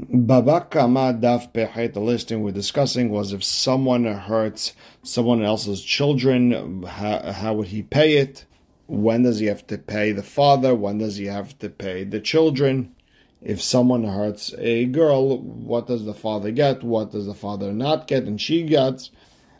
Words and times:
Babakama 0.00 1.20
daf 1.20 1.52
pechet, 1.52 1.92
the 1.92 1.98
listing 1.98 2.42
we're 2.42 2.52
discussing 2.52 3.10
was 3.10 3.32
if 3.32 3.42
someone 3.42 4.04
hurts 4.04 4.72
someone 5.02 5.42
else's 5.42 5.82
children, 5.82 6.84
how, 6.84 7.32
how 7.32 7.54
would 7.54 7.66
he 7.66 7.82
pay 7.82 8.18
it? 8.18 8.44
When 8.86 9.24
does 9.24 9.40
he 9.40 9.46
have 9.46 9.66
to 9.66 9.76
pay 9.76 10.12
the 10.12 10.22
father? 10.22 10.72
When 10.72 10.98
does 10.98 11.16
he 11.16 11.26
have 11.26 11.58
to 11.58 11.68
pay 11.68 12.04
the 12.04 12.20
children? 12.20 12.94
If 13.42 13.60
someone 13.60 14.04
hurts 14.04 14.54
a 14.58 14.84
girl, 14.84 15.38
what 15.38 15.88
does 15.88 16.04
the 16.04 16.14
father 16.14 16.52
get? 16.52 16.84
What 16.84 17.10
does 17.10 17.26
the 17.26 17.34
father 17.34 17.72
not 17.72 18.06
get? 18.06 18.22
And 18.22 18.40
she 18.40 18.62
gets. 18.62 19.10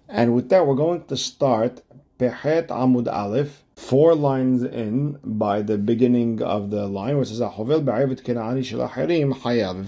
And 0.08 0.36
with 0.36 0.50
that, 0.50 0.68
we're 0.68 0.76
going 0.76 1.04
to 1.06 1.16
start 1.16 1.82
Pechet 2.16 2.68
Amud 2.68 3.12
Aleph 3.12 3.64
four 3.78 4.14
lines 4.14 4.64
in 4.64 5.16
by 5.22 5.62
the 5.62 5.78
beginning 5.78 6.42
of 6.42 6.70
the 6.70 6.88
line, 6.88 7.16
which 7.16 7.28
says, 7.28 7.40
If 7.40 7.52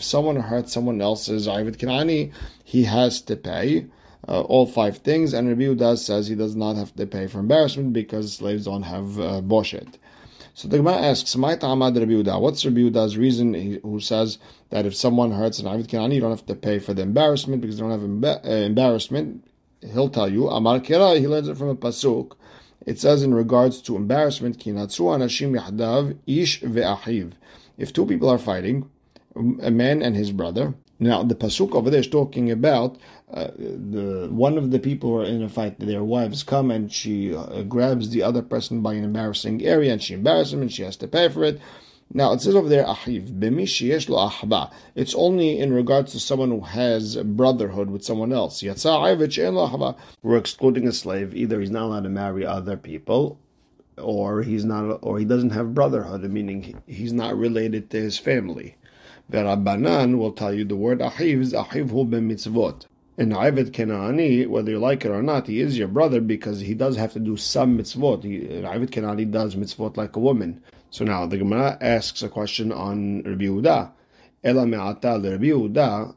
someone 0.05 0.36
hurts 0.36 0.73
someone 0.73 1.00
else's 1.00 1.48
Avid 1.48 1.79
Kanani, 1.79 2.32
he 2.62 2.84
has 2.84 3.20
to 3.23 3.34
pay. 3.37 3.87
Uh, 4.29 4.42
all 4.42 4.66
five 4.66 4.98
things, 4.98 5.32
and 5.32 5.48
Rabbi 5.48 5.62
Uda 5.62 5.98
says 5.98 6.29
he 6.29 6.34
does 6.34 6.55
not 6.55 6.77
have 6.77 6.95
to 6.96 7.06
pay 7.06 7.27
for 7.27 7.41
embarrassment 7.41 7.95
because 7.95 8.34
slaves 8.34 8.66
don't 8.66 8.82
have 8.82 9.18
uh, 9.18 9.41
boshet. 9.41 9.95
So 10.54 10.68
the 10.68 10.77
Gemara 10.77 10.98
asks, 10.98 11.34
What's 11.34 11.65
Rabbi 11.65 11.73
Uda's 12.12 13.16
reason 13.16 13.80
who 13.82 13.98
says 13.98 14.38
that 14.68 14.87
if 14.87 14.95
someone 14.95 15.32
hurts 15.32 15.59
an 15.59 15.66
Avid 15.66 15.88
Kanani, 15.88 16.16
you 16.16 16.20
don't 16.20 16.30
have 16.30 16.46
to 16.46 16.54
pay 16.54 16.79
for 16.79 16.93
the 16.95 17.02
embarrassment 17.02 17.62
because 17.62 17.79
they 17.79 17.82
don't 17.82 17.91
have 17.91 18.09
emba- 18.09 18.45
uh, 18.45 18.66
embarrassment? 18.66 19.43
He'll 19.80 20.10
tell 20.10 20.29
you, 20.29 20.48
Amar 20.48 20.80
Kira, 20.80 21.18
he 21.18 21.27
learns 21.27 21.48
it 21.48 21.57
from 21.57 21.70
a 21.70 21.74
Pasuk 21.74 22.37
it 22.87 22.98
says 22.98 23.23
in 23.23 23.34
regards 23.34 23.80
to 23.83 23.97
embarrassment, 23.97 24.66
ish. 26.27 26.62
If 27.79 27.93
two 27.93 28.07
people 28.07 28.29
are 28.29 28.38
fighting, 28.38 28.91
a 29.37 29.71
man 29.71 30.02
and 30.02 30.16
his 30.16 30.33
brother. 30.33 30.75
Now 30.98 31.23
the 31.23 31.35
pasuk 31.35 31.74
over 31.74 31.88
there 31.88 32.01
is 32.01 32.09
talking 32.09 32.51
about 32.51 32.98
uh, 33.33 33.48
the 33.57 34.29
one 34.30 34.59
of 34.59 34.71
the 34.71 34.79
people 34.79 35.10
who 35.10 35.16
are 35.21 35.24
in 35.24 35.43
a 35.43 35.49
fight. 35.49 35.80
Their 35.80 36.04
wives 36.04 36.43
come 36.43 36.71
and 36.71 36.93
she 36.93 37.35
uh, 37.35 37.63
grabs 37.63 38.10
the 38.10 38.23
other 38.23 38.43
person 38.43 38.82
by 38.82 38.95
an 38.95 39.04
embarrassing 39.04 39.65
area 39.65 39.93
and 39.93 40.02
she 40.02 40.15
embarrasses 40.15 40.52
him 40.52 40.63
and 40.63 40.73
she 40.73 40.82
has 40.82 40.97
to 40.97 41.09
pay 41.09 41.29
for 41.30 41.45
it. 41.45 41.60
Now 42.13 42.33
it 42.33 42.41
says 42.41 42.57
over 42.57 42.69
there, 42.69 42.85
ahiv 42.85 44.09
lo 44.09 44.29
ahba. 44.29 44.73
It's 44.97 45.15
only 45.15 45.61
in 45.61 45.73
regards 45.73 46.11
to 46.13 46.19
someone 46.19 46.51
who 46.51 46.63
has 46.63 47.16
brotherhood 47.16 47.89
with 47.89 48.05
someone 48.05 48.33
else. 48.33 48.63
We're 48.63 50.37
excluding 50.37 50.88
a 50.88 50.93
slave. 50.93 51.37
Either 51.37 51.61
he's 51.61 51.71
not 51.71 51.85
allowed 51.85 52.03
to 52.03 52.09
marry 52.09 52.45
other 52.45 52.77
people, 52.77 53.38
or 53.97 54.43
he's 54.43 54.65
not, 54.65 54.99
or 55.03 55.21
he 55.21 55.25
doesn't 55.25 55.51
have 55.51 55.73
brotherhood, 55.73 56.23
meaning 56.23 56.83
he's 56.88 57.13
not 57.13 57.38
related 57.38 57.91
to 57.91 58.01
his 58.01 58.19
family. 58.19 58.77
Rabbanan 59.31 60.19
will 60.19 60.33
tell 60.33 60.53
you 60.53 60.65
the 60.65 60.75
word 60.75 60.99
ahiv 60.99 61.41
is 61.41 61.53
ahiv 61.53 61.91
hu 61.91 62.07
mitzvot. 62.07 62.87
In 63.19 63.33
Avid 63.33 63.73
Kenani, 63.73 64.49
whether 64.49 64.72
you 64.72 64.78
like 64.81 65.05
it 65.05 65.11
or 65.11 65.22
not, 65.22 65.47
he 65.47 65.61
is 65.61 65.78
your 65.78 65.87
brother 65.87 66.21
because 66.21 66.59
he 66.59 66.75
does 66.75 66.97
have 66.97 67.12
to 67.12 67.21
do 67.21 67.37
some 67.37 67.78
mitzvot. 67.78 68.65
Avid 68.65 68.91
Kenani 68.91 69.31
does 69.31 69.55
mitzvot 69.55 69.97
like 69.97 70.16
a 70.16 70.21
woman. 70.21 70.61
So 70.91 71.05
now 71.05 71.25
the 71.25 71.38
Gemara 71.38 71.78
asks 71.81 72.21
a 72.22 72.28
question 72.28 72.72
on 72.72 73.22
Rabbi 73.22 73.44
Yehuda. 73.44 73.93
Ela 74.43 74.66
me'ata 74.66 75.15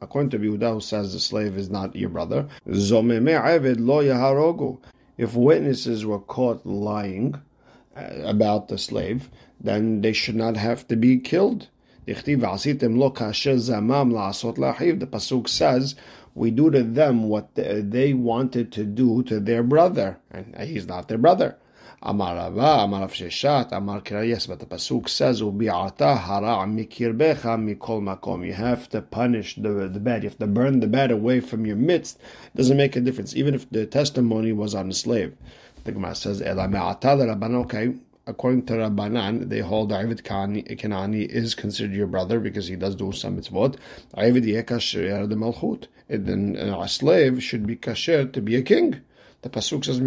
according 0.02 0.30
to 0.32 0.38
Rabbi 0.40 0.58
Yehuda, 0.58 0.74
who 0.74 0.82
says 0.82 1.14
the 1.14 1.20
slave 1.20 1.56
is 1.58 1.70
not 1.70 1.96
your 1.96 2.10
brother, 2.10 2.48
zome 2.68 3.22
me'avid 3.22 3.80
lo 3.80 4.02
yaharogu. 4.02 4.80
If 5.16 5.36
witnesses 5.36 6.06
were 6.08 6.20
caught 6.20 6.66
lying 6.66 7.36
uh, 7.96 8.10
about 8.24 8.68
the 8.68 8.80
slave, 8.80 9.30
then 9.62 10.02
they 10.02 10.14
should 10.14 10.36
not 10.36 10.58
have 10.58 10.88
to 10.88 10.96
be 10.96 11.20
killed. 11.20 11.68
The 12.06 12.16
pasuk 15.06 15.48
says, 15.48 15.96
"We 16.34 16.52
do 16.52 16.72
to 16.72 16.84
them 16.84 17.30
what 17.30 17.56
they 17.56 18.14
wanted 18.14 18.72
to 18.72 18.84
do 18.86 19.24
to 19.24 19.40
their 19.40 19.64
brother, 19.64 20.18
and 20.32 20.56
he's 20.62 20.88
not 20.88 21.08
their 21.08 21.20
brother." 21.20 21.58
Amar 22.06 22.38
Amar 22.38 23.08
Sheshet, 23.08 23.72
Amar 23.72 24.02
Kira. 24.02 24.28
Yes, 24.28 24.46
but 24.46 24.60
the 24.60 24.66
pasuk 24.66 25.08
says, 25.08 25.42
"Ubi'ata 25.42 26.18
hara 26.18 26.68
mikirbecha 26.68 27.58
mikol 27.58 28.02
makom." 28.02 28.46
You 28.46 28.52
have 28.52 28.90
to 28.90 29.02
punish 29.02 29.56
the 29.56 29.88
the 29.88 30.02
bad. 30.02 30.24
You 30.24 30.30
have 30.30 30.38
to 30.40 30.48
burn 30.48 30.82
the 30.82 30.88
bad 30.88 31.12
away 31.12 31.40
from 31.40 31.66
your 31.66 31.78
midst. 31.78 32.20
It 32.54 32.58
doesn't 32.58 32.76
make 32.76 32.98
a 32.98 33.00
difference, 33.00 33.34
even 33.38 33.54
if 33.54 33.70
the 33.70 33.86
testimony 33.86 34.52
was 34.52 34.76
on 34.76 34.90
a 34.90 34.94
slave. 34.94 35.34
The 35.86 35.94
Gemara 35.94 36.16
says, 36.16 36.42
"Ela 36.42 36.68
me'ata 36.68 37.08
Rabbanan." 37.08 37.62
Okay, 37.62 37.94
according 38.28 38.66
to 38.66 38.74
Rabbanan, 38.74 39.48
they 39.48 39.60
hold 39.60 39.94
Avid 39.94 40.26
Kanani 40.26 41.26
is 41.26 41.56
considered 41.56 41.96
your 41.96 42.08
brother 42.08 42.42
because 42.42 42.68
he 42.68 42.76
does 42.76 42.96
do 42.98 43.14
some 43.14 43.38
mitzvot. 43.40 43.78
David 44.14 44.44
yekasher 44.44 45.30
the 45.30 45.36
malchut. 45.36 45.88
Then 46.10 46.58
a 46.58 46.90
slave 46.90 47.42
should 47.42 47.66
be 47.66 47.78
kasher 47.78 48.30
to 48.34 48.42
be 48.42 48.58
a 48.58 48.62
king. 48.62 49.00
The 49.44 49.50
pasuk 49.50 49.84
says, 49.86 50.00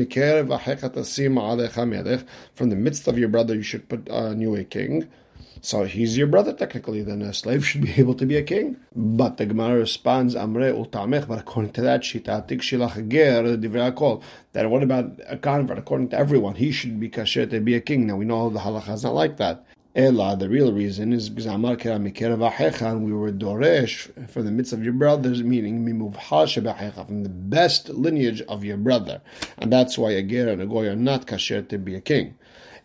From 2.55 2.71
the 2.71 2.77
midst 2.77 3.07
of 3.07 3.19
your 3.19 3.29
brother, 3.29 3.55
you 3.55 3.63
should 3.63 3.89
put 3.89 4.09
uh, 4.09 4.31
on 4.31 4.41
you 4.41 4.57
a 4.57 4.65
king. 4.65 5.09
So 5.61 5.85
he's 5.85 6.17
your 6.17 6.27
brother 6.27 6.55
technically. 6.55 7.03
Then 7.03 7.21
a 7.21 7.35
slave 7.35 7.67
should 7.67 7.83
be 7.83 7.93
able 7.99 8.15
to 8.15 8.25
be 8.25 8.37
a 8.37 8.43
king. 8.43 8.79
But 8.95 9.37
the 9.37 9.47
Gemara 9.47 9.81
responds, 9.81 10.35
Amre 10.35 10.73
utamech. 10.73 11.29
But 11.29 11.41
according 11.41 11.73
to 11.73 11.83
that 11.83 12.01
shita, 12.01 12.49
tik 12.49 12.61
shilach 12.61 13.09
ger 13.09 13.43
divrei 13.59 14.23
That 14.53 14.71
what 14.71 14.83
about 14.83 15.21
a 15.27 15.37
convert? 15.37 15.79
According 15.79 16.09
to 16.11 16.19
everyone, 16.19 16.55
he 16.55 16.73
should 16.73 16.99
be 16.99 17.11
kasher 17.11 17.51
to 17.51 17.61
be 17.61 17.75
a 17.75 17.81
king. 17.81 18.07
Now 18.07 18.17
we 18.17 18.25
know 18.25 18.49
the 18.49 18.61
halacha 18.61 18.95
is 18.95 19.05
not 19.05 19.15
like 19.15 19.37
that. 19.37 19.66
Ella, 19.97 20.37
the 20.37 20.51
real 20.51 20.75
reason 20.75 21.15
is 21.15 21.31
because 21.31 21.47
Amar 21.47 21.77
Mikera 21.77 23.01
we 23.01 23.15
were 23.15 23.33
Doresh 23.33 24.29
from 24.29 24.45
the 24.45 24.51
midst 24.51 24.75
of 24.75 24.85
your 24.85 24.93
brothers, 24.93 25.43
meaning 25.43 25.87
Mimuv 25.87 27.07
from 27.07 27.23
the 27.23 27.31
best 27.31 27.89
lineage 27.89 28.43
of 28.43 28.63
your 28.63 28.77
brother. 28.77 29.23
And 29.57 29.73
that's 29.73 29.97
why 29.97 30.11
a 30.11 30.23
Ger 30.23 30.51
and 30.51 30.61
a 30.61 30.67
Goy 30.67 30.87
are 30.89 30.95
not 30.95 31.27
kasher 31.27 31.67
to 31.71 31.79
be 31.79 31.95
a 31.95 32.03
king. 32.03 32.35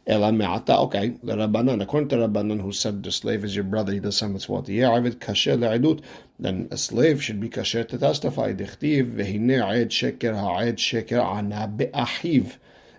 Ella 0.07 0.31
Me'ata, 0.31 0.77
okay, 0.77 1.09
the 1.21 1.35
Rabbanan, 1.35 1.83
according 1.83 2.07
to 2.09 2.15
Rabbanan 2.15 2.61
who 2.61 2.71
said 2.71 3.03
the 3.03 3.11
slave 3.11 3.43
is 3.43 3.57
your 3.57 3.65
brother, 3.65 3.91
he 3.91 3.99
does 3.99 4.15
some 4.15 4.33
mitzvot. 4.33 4.69
Yeah, 4.69 4.95
Avid 4.95 5.19
kasher 5.19 5.57
le'edut, 5.57 6.01
then 6.39 6.69
a 6.71 6.77
slave 6.77 7.21
should 7.21 7.41
be 7.41 7.49
kasher 7.49 7.85
to 7.89 7.97
testify. 7.97 8.53
Dichtiv, 8.53 9.15
vehine 9.15 9.61
a'ed 9.61 9.89
sheker 9.89 10.33
ha'ed 10.33 10.77
sheker 10.77 11.21
ana 11.21 11.67
be'ahiv. 11.67 12.53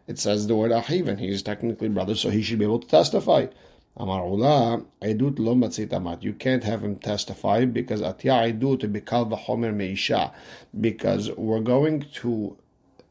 It 0.07 0.19
says 0.19 0.49
the 0.49 0.55
word 0.55 0.71
ahiv, 0.71 1.09
and 1.09 1.19
he 1.19 1.29
is 1.29 1.43
technically 1.43 1.89
brother, 1.89 2.15
so 2.15 2.29
he 2.29 2.43
should 2.43 2.59
be 2.59 2.67
able 2.67 2.81
to 2.81 2.89
testify. 2.89 3.47
Ula, 3.95 4.83
Edut 5.03 5.39
lo 5.39 5.55
matzit 5.55 5.93
amat. 5.93 6.23
You 6.23 6.33
can't 6.33 6.65
have 6.65 6.83
him 6.83 6.97
testify 6.97 7.67
because 7.67 8.01
atya 8.01 8.51
edut 8.51 8.81
bikal 8.91 9.31
v'chomer 9.31 9.75
meisha. 9.75 10.33
Because 10.81 11.31
we're 11.33 11.61
going 11.61 12.07
to 12.15 12.57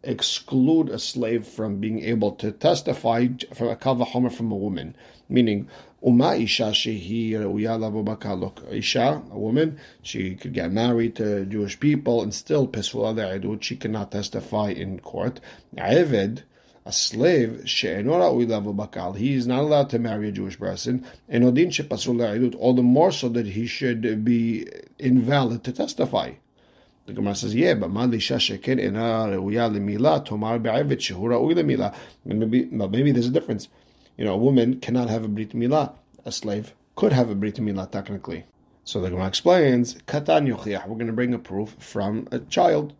exclude 0.04 0.90
a 0.90 0.98
slave 0.98 1.46
from 1.46 1.80
being 1.80 2.04
able 2.04 2.32
to 2.32 2.52
testify 2.52 3.28
from 3.54 3.68
a 3.68 3.76
kal 3.76 3.98
v'chomer 3.98 4.32
from 4.32 4.52
a 4.52 4.56
woman. 4.56 4.96
Meaning, 5.30 5.68
Uma 6.04 6.34
isha 6.34 6.72
shehi 6.72 7.34
reuya 7.34 8.40
Look, 8.40 8.64
isha, 8.72 9.22
a 9.30 9.38
woman, 9.38 9.78
she 10.02 10.34
could 10.34 10.54
get 10.54 10.72
married 10.72 11.16
to 11.18 11.46
Jewish 11.46 11.80
people 11.80 12.24
and 12.24 12.34
still 12.34 12.68
pesul 12.68 13.14
edut. 13.14 13.62
She 13.62 13.76
cannot 13.76 14.12
testify 14.12 14.70
in 14.72 15.00
court. 15.00 15.40
Eved, 15.78 16.42
a 16.86 16.92
slave 16.92 17.64
he 17.68 17.88
is 19.34 19.48
not 19.48 19.60
allowed 19.60 19.90
to 19.92 20.00
marry 20.00 20.30
a 20.30 20.32
Jewish 20.32 20.58
person, 20.58 21.06
and 21.30 21.44
all 21.44 21.52
the 22.74 22.82
more 22.82 23.12
so 23.12 23.30
that 23.30 23.46
he 23.46 23.68
should 23.68 24.26
be 24.26 24.68
invalid 24.98 25.64
to 25.64 25.72
testify. 25.72 26.32
The 27.06 27.14
Gemara 27.14 27.36
says, 27.36 27.54
yeah, 27.56 27.74
but 27.74 27.90
maybe 27.92 28.20
maybe 32.26 33.12
there's 33.12 33.28
a 33.28 33.32
difference. 33.32 33.68
You 34.18 34.26
know, 34.26 34.34
a 34.34 34.38
woman 34.38 34.80
cannot 34.80 35.10
have 35.10 35.24
a 35.26 35.28
brit 35.28 35.50
milah. 35.50 35.94
A 36.26 36.32
slave 36.32 36.74
could 36.96 37.12
have 37.12 37.30
a 37.30 37.36
brit 37.36 37.56
milah 37.56 37.90
technically. 37.92 38.46
So 38.84 39.02
the 39.02 39.10
Gemara 39.10 39.28
explains, 39.28 39.96
katan 40.08 40.48
We're 40.88 40.96
going 40.96 41.08
to 41.08 41.14
bring 41.14 41.34
a 41.34 41.40
proof 41.40 41.76
from 41.80 42.28
a 42.32 42.40
child. 42.40 42.94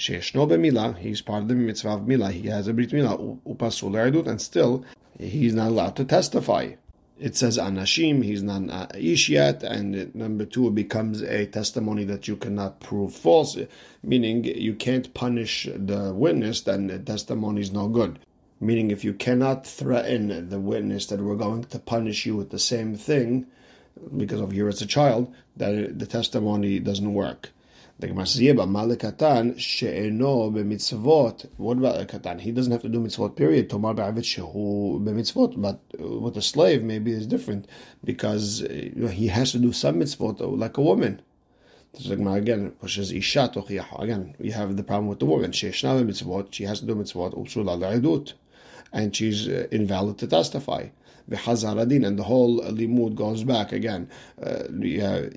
Sheshno 0.00 0.48
b'milah, 0.48 0.96
he's 0.96 1.20
part 1.20 1.42
of 1.42 1.48
the 1.48 1.54
mitzvah 1.54 1.90
of 1.90 2.00
milah, 2.00 2.32
he 2.32 2.48
has 2.48 2.66
a 2.66 2.72
brit 2.72 2.88
milah, 2.88 3.38
upasul 3.46 3.92
eridut, 3.92 4.26
and 4.26 4.40
still 4.40 4.82
he's 5.18 5.52
not 5.52 5.68
allowed 5.68 5.94
to 5.96 6.06
testify. 6.06 6.72
It 7.18 7.36
says 7.36 7.58
anashim, 7.58 8.24
he's 8.24 8.42
not 8.42 8.96
ish 8.96 9.28
yet, 9.28 9.62
and 9.62 10.14
number 10.14 10.46
two, 10.46 10.68
it 10.68 10.74
becomes 10.74 11.20
a 11.20 11.44
testimony 11.44 12.04
that 12.04 12.26
you 12.26 12.36
cannot 12.36 12.80
prove 12.80 13.12
false, 13.12 13.58
meaning 14.02 14.44
you 14.44 14.74
can't 14.74 15.12
punish 15.12 15.68
the 15.76 16.14
witness, 16.14 16.62
then 16.62 16.86
the 16.86 16.98
testimony 16.98 17.60
is 17.60 17.70
no 17.70 17.86
good. 17.86 18.20
Meaning, 18.58 18.90
if 18.90 19.04
you 19.04 19.12
cannot 19.12 19.66
threaten 19.66 20.48
the 20.48 20.60
witness 20.60 21.04
that 21.06 21.20
we're 21.20 21.36
going 21.36 21.64
to 21.64 21.78
punish 21.78 22.24
you 22.24 22.36
with 22.36 22.48
the 22.48 22.58
same 22.58 22.96
thing, 22.96 23.46
because 24.16 24.40
of 24.40 24.52
here 24.52 24.68
as 24.68 24.80
a 24.80 24.86
child, 24.86 25.30
that 25.58 25.98
the 25.98 26.06
testimony 26.06 26.78
doesn't 26.78 27.12
work. 27.12 27.50
The 28.00 28.06
Gemara 28.06 28.26
says, 28.26 28.40
yeah, 28.40 28.54
but 28.54 28.66
Malikatan 28.66 29.58
she'eno 29.58 30.50
b'mitzvot. 30.50 31.50
What 31.58 31.76
about 31.76 32.08
katan? 32.08 32.40
He 32.40 32.50
doesn't 32.50 32.72
have 32.72 32.80
to 32.80 32.88
do 32.88 32.98
mitzvot, 32.98 33.36
period. 33.36 33.68
Tomar 33.68 33.94
ba'avet 33.94 34.24
shehu 34.24 34.98
b'mitzvot. 35.04 35.60
But 35.60 35.80
with 36.00 36.34
a 36.38 36.40
slave, 36.40 36.82
maybe 36.82 37.12
it's 37.12 37.26
different 37.26 37.66
because 38.02 38.62
uh, 38.62 38.68
he 39.12 39.26
has 39.26 39.52
to 39.52 39.58
do 39.58 39.74
some 39.74 39.96
mitzvot 39.96 40.40
uh, 40.40 40.46
like 40.46 40.78
a 40.78 40.80
woman. 40.80 41.20
So 41.92 42.14
again 42.32 42.70
pushes 42.80 43.12
isha 43.12 43.52
Again, 43.98 44.34
we 44.38 44.50
have 44.52 44.78
the 44.78 44.82
problem 44.82 45.08
with 45.08 45.18
the 45.18 45.26
woman. 45.26 45.52
She 45.52 45.68
mitzvot. 45.68 46.54
She 46.54 46.64
has 46.64 46.80
to 46.80 46.86
do 46.86 46.94
mitzvot. 46.94 47.34
And 48.92 49.14
she's 49.14 49.48
uh, 49.48 49.66
invalid 49.70 50.18
to 50.18 50.26
testify 50.26 50.88
v'chazaradin, 51.30 52.06
and 52.06 52.18
the 52.18 52.24
whole 52.24 52.60
limud 52.60 53.14
goes 53.14 53.44
back 53.44 53.72
again. 53.72 54.08
Uh, 54.42 54.64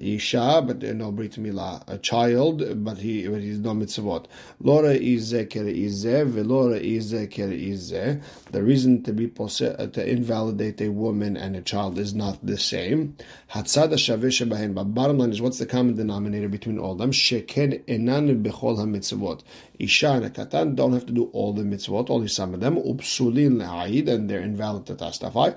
isha, 0.02 0.64
but 0.66 0.81
no 0.81 1.12
brit 1.12 1.34
milah, 1.34 1.84
a 1.88 1.98
child, 1.98 2.84
but 2.84 2.98
he 2.98 3.28
but 3.28 3.42
he's 3.42 3.60
no 3.60 3.72
mitzvot. 3.72 4.25
Lora 4.60 4.94
ize 4.94 5.46
kere 5.50 5.72
ize, 5.72 6.25
velora 6.25 6.80
ize 6.80 7.28
kere 7.30 7.54
ize. 7.54 8.22
The 8.52 8.64
reason 8.64 9.04
to 9.04 9.14
be 9.14 9.28
to 9.28 10.10
invalidate 10.10 10.81
a 10.81 10.90
woman 10.90 11.38
and 11.38 11.56
a 11.56 11.62
child 11.62 12.00
is 12.00 12.14
not 12.14 12.44
the 12.46 12.58
same. 12.58 13.16
Hatzad 13.52 13.94
shavish 13.94 14.48
bahen. 14.48 14.74
But 14.74 14.86
bottom 14.86 15.20
line 15.20 15.31
is, 15.31 15.42
what's 15.42 15.60
the 15.60 15.66
common 15.66 15.96
denominator 15.96 16.50
between 16.50 16.80
all 16.80 16.96
them? 16.96 17.12
Sheken 17.12 17.84
enan 17.86 18.44
bechol 18.44 18.78
ha-mitzvot. 18.78 19.42
Isha 19.80 20.12
and 20.12 20.25
a 20.25 20.30
katan 20.30 20.75
don't 20.75 20.94
have 20.94 21.06
to 21.08 21.14
do 21.14 21.25
all 21.34 21.54
the 21.54 21.64
mitzvot, 21.64 22.10
only 22.10 22.28
some 22.28 22.54
of 22.54 22.60
them 22.60 22.78
Upsulin 23.12 23.55
le'aid, 23.61 24.08
and 24.08 24.29
they're 24.29 24.40
invalid 24.40 24.87
to 24.87 24.94
testify. 24.94 25.50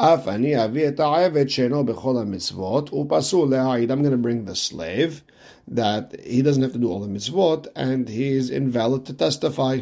אף 0.00 0.28
אני 0.28 0.64
אביא 0.64 0.88
את 0.88 1.00
העבד 1.00 1.48
שאינו 1.48 1.84
בכל 1.84 2.16
המצוות, 2.18 2.92
ופסול 2.92 3.50
להעיד, 3.50 3.90
I'm 3.90 4.02
going 4.02 4.12
to 4.12 4.16
bring 4.16 4.44
the 4.44 4.54
slave, 4.54 5.22
that 5.66 6.14
he 6.24 6.40
doesn't 6.40 6.62
have 6.62 6.72
to 6.72 6.78
do 6.78 6.88
all 6.88 7.00
the 7.00 7.08
mitzvot, 7.08 7.66
and 7.74 8.08
he 8.08 8.28
is 8.28 8.50
invalid 8.50 9.04
to 9.06 9.12
testify. 9.12 9.80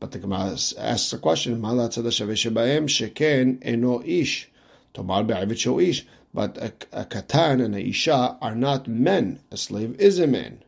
But 0.00 0.12
the 0.12 0.18
Gemara 0.18 0.56
asks 0.78 1.12
a 1.12 1.18
question, 1.18 1.60
מה 1.60 1.74
לצד 1.74 2.06
השווה 2.06 2.36
שבהם, 2.36 2.88
שכן 2.88 3.48
אינו 3.62 4.02
איש, 4.02 4.46
תאמר 4.92 5.22
בעבד 5.22 5.56
שהוא 5.56 5.80
איש, 5.80 6.06
but 6.34 6.58
a, 6.58 6.70
a 6.92 7.04
katan 7.04 7.60
and 7.60 7.74
a 7.74 7.80
isha 7.80 8.36
are 8.40 8.54
not 8.54 8.88
men, 8.88 9.38
a 9.50 9.56
slave 9.56 9.96
is 9.98 10.18
a 10.18 10.26
man. 10.26 10.58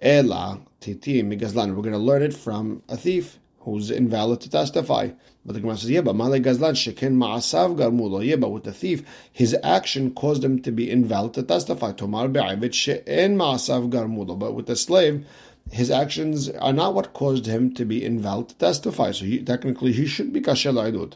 Ela, 0.00 0.58
titi, 0.80 1.22
migazlan, 1.22 1.74
we're 1.74 1.82
going 1.82 1.92
to 1.92 1.98
learn 1.98 2.22
it 2.22 2.34
from 2.34 2.82
a 2.88 2.96
thief 2.96 3.38
who's 3.71 3.91
invalid 3.91 4.41
to 4.41 4.49
testify. 4.49 5.09
But 5.45 5.53
the 5.53 5.61
Gemara 5.61 5.77
says, 5.77 5.89
yeah, 5.89 6.01
but 6.01 6.15
Malay 6.15 6.39
Gazlan 6.39 6.73
Sheken 6.73 7.15
Ma'asav 7.15 7.77
Garmulo. 7.77 8.25
Yeah, 8.25 8.35
but 8.35 8.49
with 8.49 8.63
the 8.63 8.73
thief, 8.73 9.03
his 9.31 9.55
action 9.63 10.11
caused 10.13 10.43
him 10.43 10.61
to 10.61 10.71
be 10.71 10.89
invalid 10.89 11.33
to 11.35 11.43
testify. 11.43 11.91
Tomar 11.91 12.27
Be'avid 12.27 12.73
She'en 12.73 13.37
Ma'asav 13.37 13.89
Garmulo. 13.89 14.37
But 14.37 14.53
with 14.53 14.67
the 14.67 14.75
slave, 14.75 15.25
his 15.71 15.89
actions 15.91 16.49
are 16.49 16.73
not 16.73 16.93
what 16.93 17.13
caused 17.13 17.45
him 17.45 17.73
to 17.75 17.85
be 17.85 18.03
invalid 18.03 18.49
to 18.49 18.55
testify. 18.55 19.11
So 19.11 19.25
he, 19.25 19.41
technically, 19.41 19.93
he 19.93 20.05
should 20.05 20.33
be 20.33 20.41
Kashel 20.41 20.75
Aidut. 20.75 21.15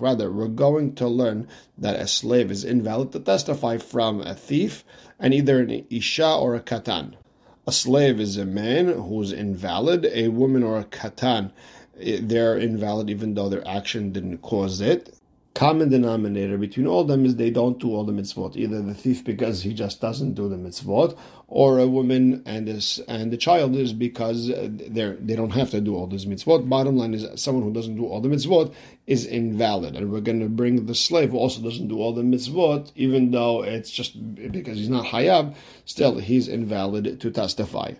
Rather, 0.00 0.32
we're 0.32 0.48
going 0.48 0.94
to 0.94 1.06
learn 1.06 1.46
that 1.76 2.00
a 2.00 2.06
slave 2.06 2.50
is 2.50 2.64
invalid 2.64 3.12
to 3.12 3.20
testify 3.20 3.76
from 3.76 4.22
a 4.22 4.34
thief 4.34 4.82
and 5.18 5.34
either 5.34 5.60
an 5.60 5.84
isha 5.90 6.36
or 6.36 6.54
a 6.54 6.60
katan. 6.60 7.16
A 7.66 7.72
slave 7.72 8.18
is 8.20 8.36
a 8.36 8.44
man 8.44 8.88
who's 8.88 9.32
invalid. 9.32 10.06
A 10.12 10.28
woman 10.28 10.62
or 10.62 10.78
a 10.78 10.84
katan, 10.84 11.52
eh, 12.00 12.18
they're 12.22 12.58
invalid 12.58 13.10
even 13.10 13.34
though 13.34 13.48
their 13.48 13.66
action 13.66 14.12
didn't 14.12 14.38
cause 14.38 14.80
it 14.80 15.19
common 15.60 15.90
denominator 15.90 16.56
between 16.56 16.86
all 16.86 17.04
them 17.04 17.26
is 17.26 17.36
they 17.36 17.50
don't 17.50 17.78
do 17.78 17.94
all 17.94 18.02
the 18.02 18.14
mitzvot. 18.14 18.56
Either 18.56 18.80
the 18.80 18.94
thief 18.94 19.22
because 19.22 19.60
he 19.60 19.74
just 19.74 20.00
doesn't 20.00 20.32
do 20.32 20.48
the 20.48 20.56
mitzvot, 20.56 21.14
or 21.48 21.78
a 21.78 21.86
woman 21.86 22.42
and 22.46 22.66
this 22.66 22.98
and 23.08 23.30
the 23.30 23.36
child 23.36 23.76
is 23.76 23.92
because 23.92 24.48
they 24.48 25.06
they 25.26 25.36
don't 25.36 25.50
have 25.60 25.70
to 25.70 25.82
do 25.82 25.94
all 25.94 26.06
these 26.06 26.24
mitzvot. 26.24 26.66
Bottom 26.66 26.96
line 26.96 27.12
is 27.12 27.26
someone 27.38 27.62
who 27.62 27.74
doesn't 27.74 27.96
do 27.96 28.06
all 28.06 28.22
the 28.22 28.30
mitzvot 28.30 28.72
is 29.06 29.26
invalid, 29.26 29.96
and 29.96 30.10
we're 30.10 30.26
going 30.30 30.40
to 30.40 30.48
bring 30.48 30.86
the 30.86 30.94
slave 30.94 31.32
who 31.32 31.36
also 31.36 31.60
doesn't 31.60 31.88
do 31.88 31.98
all 32.00 32.14
the 32.14 32.22
mitzvot, 32.22 32.90
even 32.94 33.30
though 33.30 33.62
it's 33.62 33.90
just 33.90 34.12
because 34.58 34.78
he's 34.78 34.88
not 34.88 35.04
hayab. 35.12 35.54
Still, 35.84 36.20
he's 36.20 36.48
invalid 36.48 37.20
to 37.20 37.30
testify. 37.30 37.92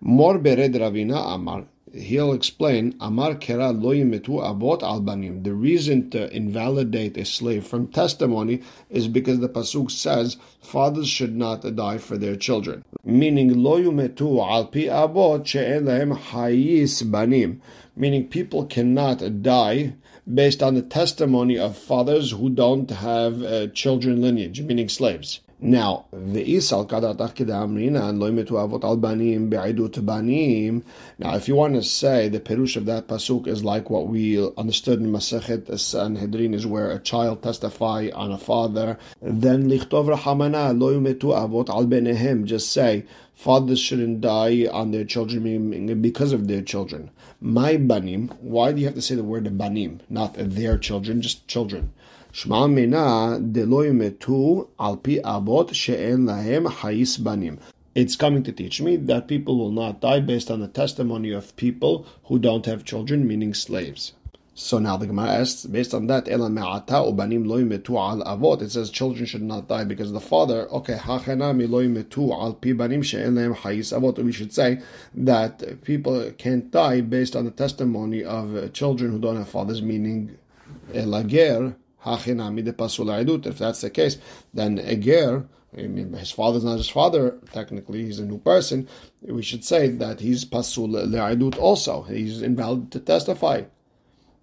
Mor 0.00 0.38
bered 0.38 0.74
Ravina 0.82 1.34
Amar 1.34 1.66
he'll 1.94 2.32
explain 2.32 2.94
Amar 3.00 3.34
Kera 3.34 3.72
lo 3.72 4.40
abot 4.40 4.82
al 4.82 5.00
banim. 5.00 5.42
The 5.42 5.54
reason 5.54 6.10
to 6.10 6.34
invalidate 6.34 7.16
a 7.16 7.24
slave 7.24 7.66
from 7.66 7.88
testimony 7.88 8.62
is 8.90 9.06
because 9.08 9.40
the 9.40 9.48
pasuk 9.48 9.90
says 9.90 10.36
fathers 10.60 11.08
should 11.08 11.36
not 11.36 11.62
die 11.76 11.98
for 11.98 12.18
their 12.18 12.36
children. 12.36 12.84
Meaning 13.04 13.62
lo 13.62 13.78
Alpi 13.80 14.48
al 14.48 14.66
pi 14.66 14.80
abot 14.80 15.46
she'en 15.46 15.86
hayis 15.86 17.10
banim. 17.10 17.62
Meaning 17.96 18.28
people 18.28 18.66
cannot 18.66 19.42
die 19.42 19.94
based 20.32 20.62
on 20.62 20.74
the 20.74 20.82
testimony 20.82 21.58
of 21.58 21.76
fathers 21.76 22.32
who 22.32 22.50
don't 22.50 22.90
have 22.90 23.42
uh, 23.42 23.66
children 23.68 24.20
lineage, 24.20 24.60
meaning 24.62 24.88
slaves. 24.88 25.40
Now, 25.66 26.04
ve'isal 26.12 26.86
kedamrina 26.86 28.10
and 28.10 28.20
avot 28.20 28.84
al 28.84 28.98
banim. 28.98 30.84
Now, 31.18 31.36
if 31.36 31.48
you 31.48 31.54
want 31.54 31.74
to 31.76 31.82
say 31.82 32.28
the 32.28 32.38
perush 32.38 32.76
of 32.76 32.84
that 32.84 33.08
pasuk 33.08 33.46
is 33.46 33.64
like 33.64 33.88
what 33.88 34.08
we 34.08 34.38
understood 34.58 35.00
in 35.00 35.10
Masechet 35.10 35.78
Sanhedrin 35.80 36.52
is 36.52 36.66
where 36.66 36.90
a 36.90 36.98
child 36.98 37.42
testify 37.42 38.10
on 38.14 38.30
a 38.30 38.36
father, 38.36 38.98
then 39.22 39.70
lichtov 39.70 40.14
rahamana 40.14 40.76
loimetu 40.76 41.32
avot 41.32 41.70
al 41.70 41.86
benehem. 41.86 42.44
Just 42.44 42.70
say 42.70 43.06
fathers 43.32 43.80
shouldn't 43.80 44.20
die 44.20 44.68
on 44.70 44.90
their 44.90 45.06
children 45.06 46.02
because 46.02 46.32
of 46.32 46.46
their 46.46 46.60
children. 46.60 47.10
My 47.40 47.78
banim. 47.78 48.28
Why 48.40 48.72
do 48.72 48.80
you 48.80 48.86
have 48.86 48.96
to 48.96 49.02
say 49.02 49.14
the 49.14 49.24
word 49.24 49.56
banim, 49.56 50.02
not 50.10 50.34
their 50.36 50.76
children, 50.76 51.22
just 51.22 51.48
children? 51.48 51.94
שמע 52.33 52.67
מינה 52.67 53.37
דלא 53.39 53.85
ימתו 53.85 54.65
על 54.77 54.93
פי 55.01 55.19
אבות 55.23 55.69
שאין 55.73 56.25
להם 56.25 56.69
חייס 56.69 57.17
בנים. 57.17 57.55
It's 57.95 58.15
coming 58.15 58.43
to 58.43 58.51
teach 58.51 58.81
me 58.81 58.95
that 58.95 59.27
people 59.27 59.57
will 59.57 59.71
not 59.71 59.99
die 59.99 60.19
based 60.19 60.51
on 60.51 60.59
the 60.59 60.67
testimony 60.67 61.31
of 61.31 61.55
people 61.55 62.05
who 62.25 62.37
don't 62.39 62.65
have 62.65 62.85
children, 62.85 63.27
meaning 63.27 63.53
slaves. 63.53 64.13
So 64.53 64.77
now 64.77 64.95
the 64.97 65.07
Gemara 65.07 65.29
asks, 65.29 65.65
based 65.65 65.93
on 65.93 66.07
that, 66.07 66.27
Ela 66.27 66.49
me'ata 66.49 66.95
ubanim 67.09 67.47
lo 67.47 67.57
yimetu 67.61 67.97
al 67.97 68.21
avot. 68.23 68.61
It 68.61 68.71
says 68.71 68.89
children 68.89 69.25
should 69.25 69.41
not 69.41 69.67
die 69.67 69.85
because 69.85 70.11
the 70.11 70.19
father. 70.19 70.69
Okay, 70.69 70.95
hachenami 70.95 71.69
lo 71.69 71.81
yimetu 71.81 72.31
al 72.31 72.53
pi 72.53 72.73
banim 72.73 73.01
she'en 73.01 73.35
lehem 73.35 73.55
hayis 73.55 73.97
avot. 73.97 74.23
We 74.23 74.33
should 74.33 74.53
say 74.53 74.81
that 75.15 75.81
people 75.83 76.31
can't 76.37 76.69
die 76.71 77.01
based 77.01 77.35
on 77.35 77.45
the 77.45 77.51
testimony 77.51 78.23
of 78.23 78.73
children 78.73 79.11
who 79.11 79.19
don't 79.19 79.37
have 79.37 79.49
fathers, 79.49 79.81
meaning 79.81 80.37
elager 80.93 81.75
if 82.06 83.58
that's 83.58 83.80
the 83.80 83.90
case, 83.90 84.18
then 84.52 84.78
Eger, 84.78 85.46
I 85.76 85.82
mean, 85.82 86.12
his 86.12 86.30
father's 86.30 86.64
not 86.64 86.76
his 86.76 86.88
father, 86.88 87.36
technically, 87.52 88.04
he's 88.04 88.20
a 88.20 88.24
new 88.24 88.38
person. 88.38 88.88
We 89.22 89.42
should 89.42 89.64
say 89.64 89.88
that 89.88 90.20
he's 90.20 90.44
pasul 90.44 90.88
le'idut 90.88 91.58
also. 91.58 92.02
He's 92.02 92.42
invalid 92.42 92.92
to 92.92 93.00
testify. 93.00 93.64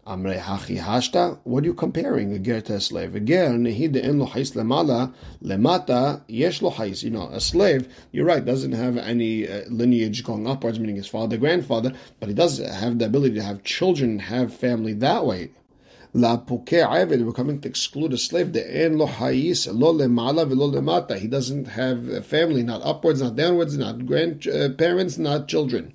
Amre 0.06 0.39
hachi 0.39 0.82
hashta. 0.82 1.38
What 1.44 1.63
are 1.63 1.68
you 1.68 1.74
comparing 1.75 2.34
a 2.34 2.39
ger 2.39 2.60
to 2.62 2.74
a 2.74 2.82
slave? 2.82 3.15
A 3.15 3.20
ger 3.20 3.50
nehid 3.51 3.96
en 3.96 4.20
lo 4.20 4.25
hais 4.25 4.56
lemala 4.56 5.13
lemata 5.44 6.22
yesh 6.27 6.62
lo 6.63 6.72
hais. 6.72 7.03
You 7.03 7.12
know, 7.12 7.30
a 7.30 7.39
slave. 7.39 7.88
You're 8.12 8.25
right. 8.25 8.44
Doesn't 8.44 8.72
have 8.72 8.98
any 8.98 9.48
uh, 9.48 9.62
lineage 9.70 10.24
going 10.24 10.48
upwards, 10.48 10.80
meaning 10.80 10.96
his 10.96 11.08
father, 11.08 11.38
grandfather, 11.38 11.94
but 12.20 12.30
he 12.30 12.36
does 12.36 12.58
have 12.58 12.98
the 12.98 13.06
ability 13.06 13.36
to 13.36 13.44
have 13.44 13.63
children, 13.63 14.18
have 14.18 14.53
family 14.53 14.94
that 14.94 15.25
way. 15.25 15.51
We're 16.13 17.32
coming 17.32 17.62
to 17.62 17.70
exclude 17.70 18.12
a 18.12 18.18
slave. 18.18 18.48
He 18.53 18.62
doesn't 21.27 21.68
have 21.68 22.10
a 22.10 22.22
family, 22.22 22.63
not 22.63 22.82
upwards, 22.84 23.22
not 23.22 23.38
downwards, 23.38 23.77
not 23.77 24.06
grandparents, 24.06 25.18
not 25.18 25.48
children. 25.48 25.94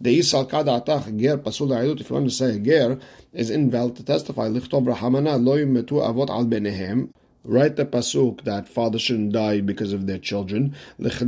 The 0.00 0.18
isal 0.18 0.48
kada 0.48 0.80
atach 0.80 1.14
ger 1.20 1.36
pasul 1.36 2.00
If 2.00 2.08
you 2.08 2.14
want 2.14 2.30
to 2.30 2.34
say 2.34 2.58
ger 2.58 2.98
is 3.34 3.50
invalid 3.50 3.96
to 3.96 4.02
testify. 4.02 4.48
Lichtov 4.48 4.86
rahamana 4.86 5.36
lo 5.38 5.58
yumetu 5.58 6.00
avot 6.00 6.30
al 6.30 6.46
benehem. 6.46 7.10
Write 7.42 7.76
the 7.76 7.86
pasuk 7.86 8.44
that 8.44 8.68
fathers 8.68 9.00
shouldn't 9.00 9.32
die 9.32 9.62
because 9.62 9.94
of 9.94 10.06
their 10.06 10.18
children. 10.18 10.74
Like 10.98 11.20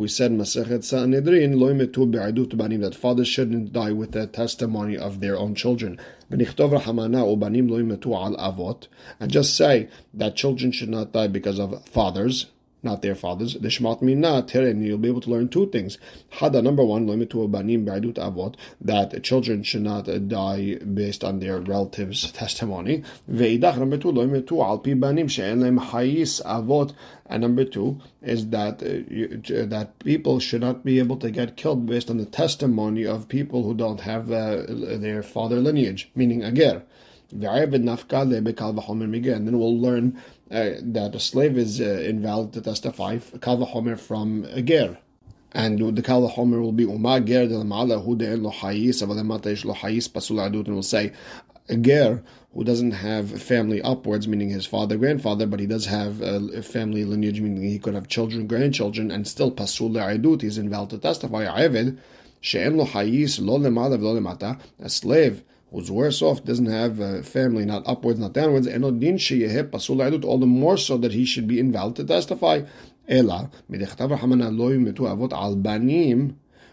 we 0.00 0.08
said, 0.08 0.32
Masechet 0.32 0.82
Sanhedrin, 0.82 1.52
that 2.80 2.94
fathers 3.00 3.28
shouldn't 3.28 3.72
die 3.72 3.92
with 3.92 4.10
the 4.12 4.26
testimony 4.26 4.98
of 4.98 5.20
their 5.20 5.38
own 5.38 5.54
children. 5.54 6.00
And 6.28 6.40
just 9.28 9.56
say 9.56 9.88
that 10.14 10.36
children 10.36 10.72
should 10.72 10.88
not 10.88 11.12
die 11.12 11.28
because 11.28 11.58
of 11.60 11.88
fathers 11.88 12.46
not 12.88 13.02
their 13.02 13.14
fathers. 13.14 13.54
The 13.54 13.68
Shmat 13.68 14.02
Mina 14.02 14.42
Teren, 14.42 14.84
you'll 14.84 14.98
be 14.98 15.08
able 15.08 15.20
to 15.20 15.30
learn 15.30 15.48
two 15.48 15.70
things. 15.70 15.98
Hada, 16.38 16.62
number 16.62 16.84
one, 16.84 17.06
banim 17.06 17.86
avot, 17.86 18.54
that 18.80 19.22
children 19.22 19.62
should 19.62 19.82
not 19.82 20.08
die 20.28 20.76
based 20.76 21.22
on 21.22 21.40
their 21.40 21.60
relatives' 21.60 22.32
testimony. 22.32 23.04
Veidach, 23.30 23.76
number 23.78 23.98
two, 23.98 24.12
alpi 24.12 24.98
banim 24.98 25.28
she'en 25.28 25.60
hayis 25.60 26.42
avot, 26.44 26.94
and 27.26 27.42
number 27.42 27.64
two 27.64 28.00
is 28.22 28.48
that 28.48 28.82
uh, 28.82 29.66
that 29.66 29.98
people 29.98 30.40
should 30.40 30.62
not 30.62 30.82
be 30.84 30.98
able 30.98 31.18
to 31.18 31.30
get 31.30 31.56
killed 31.56 31.86
based 31.86 32.10
on 32.10 32.16
the 32.16 32.24
testimony 32.24 33.04
of 33.04 33.28
people 33.28 33.64
who 33.64 33.74
don't 33.74 34.00
have 34.00 34.32
uh, 34.32 34.64
their 34.68 35.22
father 35.22 35.56
lineage, 35.56 36.10
meaning 36.14 36.42
ager. 36.42 36.82
And 37.30 37.42
then 37.42 39.58
we'll 39.58 39.78
learn 39.78 40.18
uh, 40.50 40.70
that 40.80 41.14
a 41.14 41.20
slave 41.20 41.58
is 41.58 41.80
uh, 41.80 41.84
invalid 41.84 42.52
to 42.54 42.60
testify, 42.60 43.18
kal 43.40 43.58
v'chomer 43.58 43.98
from 43.98 44.44
a 44.50 44.62
ger. 44.62 44.98
And 45.52 45.96
the 45.96 46.02
kal 46.02 46.28
v'chomer 46.28 46.60
will 46.60 46.72
be 46.72 46.84
umar 46.84 47.20
ger 47.20 47.46
de 47.46 47.58
l'ma'ala 47.58 48.04
hu 48.04 48.16
de'en 48.16 48.42
lo 48.42 48.50
hayis, 48.50 49.02
aval 49.02 49.16
lemata 49.16 49.46
ish 49.46 49.64
lo 49.64 49.74
hayis 49.74 50.08
pasul 50.08 50.36
adut, 50.36 50.66
and 50.66 50.74
will 50.74 50.82
say, 50.82 51.12
a 51.68 51.76
ger 51.76 52.22
who 52.54 52.64
doesn't 52.64 52.92
have 52.92 53.42
family 53.42 53.82
upwards, 53.82 54.26
meaning 54.26 54.48
his 54.48 54.64
father, 54.64 54.96
grandfather, 54.96 55.46
but 55.46 55.60
he 55.60 55.66
does 55.66 55.84
have 55.84 56.22
a 56.22 56.62
family 56.62 57.04
lineage, 57.04 57.40
meaning 57.40 57.62
he 57.62 57.78
could 57.78 57.94
have 57.94 58.08
children, 58.08 58.46
grandchildren, 58.46 59.10
and 59.10 59.28
still 59.28 59.50
pasul 59.50 59.90
le'adut, 59.90 60.40
he's 60.40 60.56
invalid 60.56 60.90
to 60.90 60.98
testify. 60.98 61.44
Avid, 61.44 62.00
she'en 62.40 62.76
lo 62.78 62.86
hayis 62.86 63.38
lo 63.38 63.58
lemala 63.58 63.98
v'lo 63.98 64.18
lemata, 64.18 64.58
a 64.80 64.88
slave 64.88 65.42
who's 65.70 65.90
worse 65.90 66.22
off, 66.22 66.44
doesn't 66.44 66.66
have 66.66 67.00
a 67.00 67.22
family, 67.22 67.64
not 67.64 67.82
upwards, 67.86 68.18
not 68.18 68.32
downwards, 68.32 68.66
and 68.66 68.84
all 68.84 68.92
the 70.38 70.46
more 70.46 70.76
so 70.76 70.96
that 70.96 71.12
he 71.12 71.24
should 71.24 71.46
be 71.46 71.60
invalid 71.60 71.96
to 71.96 72.04
testify. 72.04 72.62
Ela, 73.08 73.50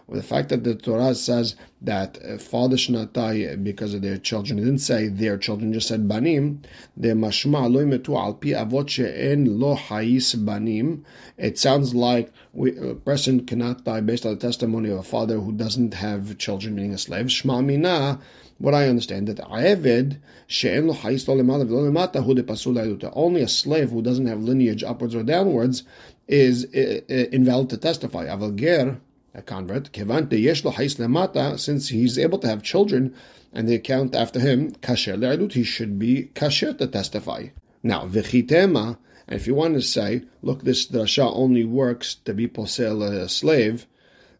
with 0.08 0.20
the 0.20 0.26
fact 0.28 0.50
that 0.50 0.62
the 0.62 0.74
Torah 0.76 1.14
says 1.16 1.56
that 1.82 2.18
uh, 2.22 2.92
not 2.92 3.12
die 3.12 3.56
because 3.56 3.92
of 3.92 4.02
their 4.02 4.18
children, 4.18 4.58
it 4.58 4.64
didn't 4.64 4.78
say 4.78 5.08
their 5.08 5.36
children, 5.36 5.72
just 5.72 5.88
said 5.88 6.06
banim. 6.06 6.62
The 6.96 7.08
mashma 7.08 7.68
lo 7.68 7.84
metu 7.84 8.16
al 8.16 8.34
pi 8.34 8.50
avot 8.50 8.88
she'en 8.88 9.58
lo 9.58 9.74
hayis 9.74 10.36
banim. 10.44 11.04
It 11.36 11.58
sounds 11.58 11.92
like 11.92 12.32
we, 12.52 12.76
a 12.78 12.94
person 12.94 13.46
cannot 13.46 13.84
die 13.84 14.00
based 14.00 14.24
on 14.24 14.34
the 14.34 14.40
testimony 14.40 14.90
of 14.90 14.98
a 14.98 15.02
father 15.02 15.40
who 15.40 15.50
doesn't 15.52 15.94
have 15.94 16.38
children, 16.38 16.76
meaning 16.76 16.94
a 16.94 16.98
slave. 16.98 17.26
Shma 17.26 17.64
mina 17.64 18.20
what 18.58 18.74
I 18.74 18.88
understand 18.88 19.28
that 19.28 19.38
Eved 19.38 20.18
she'en 20.46 20.86
lo 20.86 20.94
lo 20.94 23.12
Only 23.12 23.42
a 23.42 23.48
slave 23.48 23.90
who 23.90 24.02
doesn't 24.02 24.26
have 24.26 24.42
lineage 24.42 24.82
upwards 24.82 25.14
or 25.14 25.22
downwards 25.22 25.82
is 26.26 26.64
uh, 26.74 27.00
uh, 27.10 27.14
invalid 27.32 27.70
to 27.70 27.76
testify. 27.76 28.26
Aval 28.26 28.56
ger 28.56 28.98
a 29.34 29.42
convert, 29.42 29.92
Kevante 29.92 30.42
Yeshlo 30.42 30.72
Hais 30.72 30.96
Lemata, 30.96 31.58
since 31.58 31.88
he's 31.88 32.18
able 32.18 32.38
to 32.38 32.48
have 32.48 32.62
children 32.62 33.14
and 33.52 33.68
they 33.68 33.78
count 33.78 34.14
after 34.14 34.40
him, 34.40 34.72
Kasher 34.82 35.16
Le'adut, 35.16 35.52
he 35.52 35.62
should 35.62 35.98
be 35.98 36.30
Kasher 36.34 36.76
to 36.78 36.86
testify. 36.86 37.48
Now, 37.82 38.06
Vechitema, 38.06 38.98
and 39.28 39.40
if 39.40 39.46
you 39.46 39.54
want 39.54 39.74
to 39.74 39.82
say, 39.82 40.22
look, 40.42 40.62
this 40.62 40.86
drasha 40.86 41.30
only 41.34 41.64
works 41.64 42.16
to 42.24 42.34
be 42.34 42.48
posel 42.48 43.02
a 43.02 43.28
slave, 43.28 43.86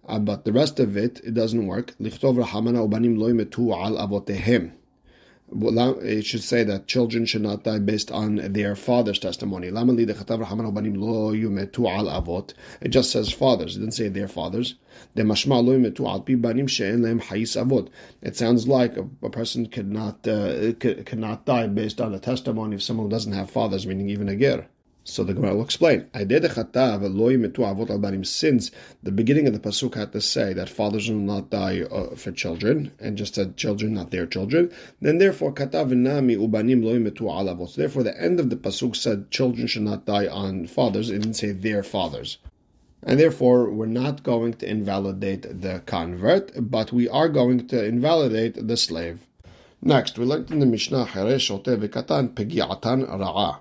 uh, 0.09 0.19
but 0.19 0.45
the 0.45 0.53
rest 0.53 0.81
of 0.81 0.97
it, 0.97 1.21
it 1.25 1.35
doesn't 1.35 1.67
work. 1.67 1.95
It 5.49 6.27
should 6.27 6.43
say 6.43 6.65
that 6.65 6.89
children 6.89 7.25
should 7.25 7.43
not 7.43 7.63
die 7.63 7.79
based 7.79 8.11
on 8.11 8.53
their 8.53 8.75
father's 8.75 9.21
testimony. 9.21 9.69
It 9.69 9.75
just 12.89 13.13
says 13.13 13.33
fathers. 13.33 13.77
It 13.77 13.81
didn't 13.81 13.95
say 13.95 14.09
their 14.09 14.27
fathers. 14.27 14.75
It 15.15 15.25
sounds 18.37 18.67
like 18.67 18.97
a, 18.97 19.09
a 19.23 19.31
person 19.31 19.67
could 19.67 19.93
not 19.93 20.27
uh, 20.27 20.73
could, 20.81 21.07
could 21.07 21.21
not 21.21 21.45
die 21.45 21.69
based 21.69 22.01
on 22.01 22.11
the 22.11 22.19
testimony 22.19 22.75
of 22.75 22.83
someone 22.83 23.07
who 23.07 23.11
doesn't 23.11 23.33
have 23.33 23.49
fathers, 23.49 23.87
meaning 23.87 24.11
even 24.11 24.29
a 24.29 24.35
ger. 24.37 24.67
So 25.09 25.23
the 25.23 25.35
Gemara 25.35 25.55
will 25.55 25.63
explain. 25.63 26.07
Since 26.13 26.29
the 29.05 29.13
beginning 29.13 29.47
of 29.47 29.53
the 29.53 29.61
pasuk 29.61 29.95
had 29.95 30.13
to 30.13 30.21
say 30.21 30.53
that 30.53 30.69
fathers 30.69 31.09
will 31.09 31.19
not 31.19 31.49
die 31.49 31.83
uh, 31.83 32.17
for 32.17 32.33
children, 32.33 32.91
and 32.99 33.17
just 33.17 33.37
said 33.37 33.57
children, 33.57 33.95
not 33.95 34.11
their 34.11 34.27
children, 34.27 34.73
then 35.01 35.19
therefore 35.19 35.53
katav 35.53 35.93
nami 35.93 36.35
ubanim 36.35 36.83
loy. 36.83 37.67
So 37.67 37.81
therefore, 37.81 38.03
the 38.03 38.21
end 38.21 38.41
of 38.41 38.51
the 38.51 38.57
pasuk 38.57 38.97
said 38.97 39.31
children 39.31 39.69
should 39.69 39.83
not 39.83 40.07
die 40.07 40.27
on 40.27 40.67
fathers. 40.67 41.09
It 41.09 41.21
didn't 41.21 41.35
say 41.35 41.53
their 41.53 41.85
fathers. 41.85 42.39
And 43.05 43.21
therefore, 43.21 43.71
we're 43.71 43.87
not 43.87 44.25
going 44.25 44.55
to 44.55 44.69
invalidate 44.69 45.63
the 45.63 45.85
convert, 45.87 46.51
but 46.57 46.93
we 46.93 47.09
are 47.09 47.29
going 47.29 47.69
to 47.69 47.85
invalidate 47.85 48.67
the 48.67 48.77
slave. 48.77 49.25
Next, 49.81 50.19
we 50.19 50.25
learned 50.25 50.51
in 50.51 50.59
the 50.59 50.67
Mishnah, 50.67 51.07
Pegiatan 51.07 52.35
Ra'ah 53.07 53.59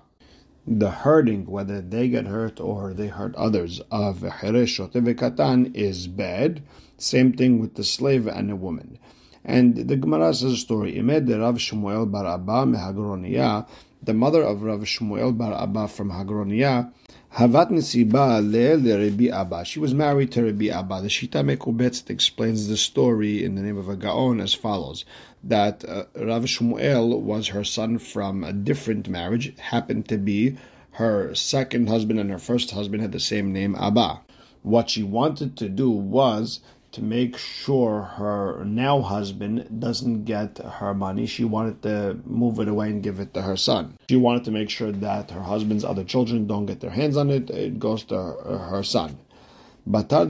the 0.66 0.90
hurting, 0.90 1.46
whether 1.46 1.80
they 1.80 2.08
get 2.08 2.26
hurt 2.26 2.58
or 2.60 2.92
they 2.92 3.06
hurt 3.06 3.34
others, 3.36 3.80
of 3.90 4.20
katan 4.20 5.74
is 5.74 6.08
bad. 6.08 6.62
Same 6.98 7.32
thing 7.32 7.60
with 7.60 7.74
the 7.74 7.84
slave 7.84 8.26
and 8.26 8.50
the 8.50 8.56
woman. 8.56 8.98
And 9.44 9.76
the 9.76 9.96
Gemara 9.96 10.34
says 10.34 10.52
a 10.52 10.56
story. 10.56 10.98
Imed 10.98 11.28
Rav 11.30 11.56
Shmuel 11.56 12.10
bar 12.10 12.26
Abba 12.26 12.64
meHagroniya, 12.66 13.68
the 14.02 14.14
mother 14.14 14.42
of 14.42 14.62
Rav 14.62 14.80
Shmuel 14.80 15.36
bar 15.36 15.52
Abba 15.54 15.86
from 15.86 16.10
Hagroniya, 16.10 16.92
Havat 17.34 17.70
Nisiba 17.70 18.40
le 18.40 18.98
Rabbi 18.98 19.28
Abba. 19.28 19.64
She 19.64 19.78
was 19.78 19.92
married 19.92 20.32
to 20.32 20.44
Rabbi 20.44 20.68
Abba. 20.68 21.02
The 21.02 21.08
Shita 21.08 21.44
Mekubetz 21.44 22.08
explains 22.08 22.68
the 22.68 22.76
story 22.78 23.44
in 23.44 23.56
the 23.56 23.62
name 23.62 23.76
of 23.76 23.88
a 23.88 23.96
Gaon 23.96 24.40
as 24.40 24.54
follows: 24.54 25.04
that 25.44 25.84
uh, 25.86 26.04
Rav 26.14 26.44
Shmuel 26.44 27.20
was 27.20 27.48
her 27.48 27.62
son 27.64 27.98
from 27.98 28.42
a 28.42 28.54
different 28.54 29.08
marriage, 29.08 29.54
happened 29.58 30.08
to 30.08 30.16
be 30.16 30.56
her 30.92 31.34
second 31.34 31.88
husband 31.88 32.18
and 32.18 32.30
her 32.30 32.38
first 32.38 32.70
husband 32.70 33.02
had 33.02 33.12
the 33.12 33.20
same 33.20 33.52
name, 33.52 33.74
Abba. 33.74 34.20
What 34.62 34.88
she 34.88 35.02
wanted 35.02 35.56
to 35.58 35.68
do 35.68 35.90
was 35.90 36.60
to 36.96 37.02
make 37.02 37.36
sure 37.36 38.00
her 38.00 38.64
now 38.64 39.02
husband 39.02 39.68
doesn't 39.78 40.24
get 40.24 40.56
her 40.56 40.94
money. 40.94 41.26
She 41.26 41.44
wanted 41.44 41.82
to 41.82 42.18
move 42.24 42.58
it 42.58 42.68
away 42.68 42.88
and 42.88 43.02
give 43.02 43.20
it 43.20 43.34
to 43.34 43.42
her 43.42 43.54
son. 43.54 43.98
She 44.08 44.16
wanted 44.16 44.44
to 44.44 44.50
make 44.50 44.70
sure 44.70 44.92
that 44.92 45.30
her 45.30 45.42
husband's 45.42 45.84
other 45.84 46.04
children 46.04 46.46
don't 46.46 46.64
get 46.64 46.80
their 46.80 46.90
hands 46.90 47.18
on 47.18 47.28
it. 47.28 47.50
It 47.50 47.78
goes 47.78 48.02
to 48.04 48.16
her, 48.16 48.82
son. 48.82 49.18
Batar 49.86 50.24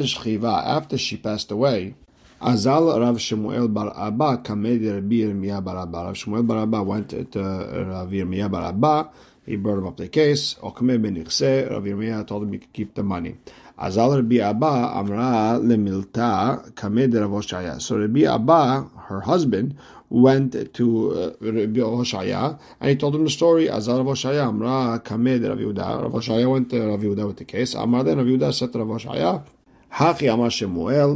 after 0.76 0.98
she 0.98 1.16
passed 1.16 1.52
away, 1.52 1.94
Azal 2.42 3.00
Rav 3.00 3.20
Shemuel 3.20 3.68
Bar 3.68 3.94
Abba 3.96 4.38
Kamed 4.38 4.84
Rabbi 4.92 5.14
Yirmiyah 5.22 5.62
Bar 5.62 5.78
Abba. 5.82 5.98
Rav 5.98 6.18
Shemuel 6.18 6.42
Bar 6.42 6.64
Abba 6.64 6.82
went 6.82 7.10
to 7.10 7.40
Rav 7.88 8.10
Yirmiyah 8.10 8.50
Bar 8.50 8.64
Abba. 8.70 9.10
He 9.46 9.54
brought 9.54 9.78
him 9.78 9.86
up 9.86 9.96
the 9.96 10.08
case. 10.08 10.54
Okme 10.54 11.00
ben 11.00 11.14
Rav 11.14 11.84
Yirmiyah 11.84 12.26
told 12.26 12.42
him 12.42 12.52
he 12.52 12.58
could 12.58 12.72
keep 12.72 12.94
the 12.94 13.04
money. 13.04 13.36
Azal 13.78 14.16
Rabbi 14.16 14.36
Abba 14.36 14.92
Amra 14.94 15.60
Lemilta 15.60 16.74
Kamed 16.74 17.14
Rav. 17.14 17.82
So 17.82 17.98
Rabbi 17.98 18.22
Abba, 18.22 18.88
her 19.08 19.20
husband, 19.20 19.76
went 20.08 20.72
to 20.74 21.12
uh, 21.12 21.32
Rabbi 21.40 22.58
and 22.80 22.90
he 22.90 22.96
told 22.96 23.14
him 23.14 23.24
the 23.24 23.30
story. 23.30 23.66
Azal 23.66 24.04
Rav 24.06 24.24
Amra 24.34 25.00
Kamed 25.04 25.46
Rav 25.46 25.58
Yehuda. 25.58 26.02
Rav 26.02 26.12
Oshaya 26.12 26.50
went 26.50 26.70
to 26.70 26.86
Rav 26.88 27.00
Yehuda 27.00 27.26
with 27.26 27.36
the 27.36 27.44
case. 27.44 27.74
Amra 27.74 28.02
then 28.02 28.18
Rav 28.18 28.54
said 28.54 28.72
to 28.72 28.78
Rav 28.78 29.02
Oshaya, 29.02 29.44
Hachi 29.92 30.32
Amar 30.32 30.48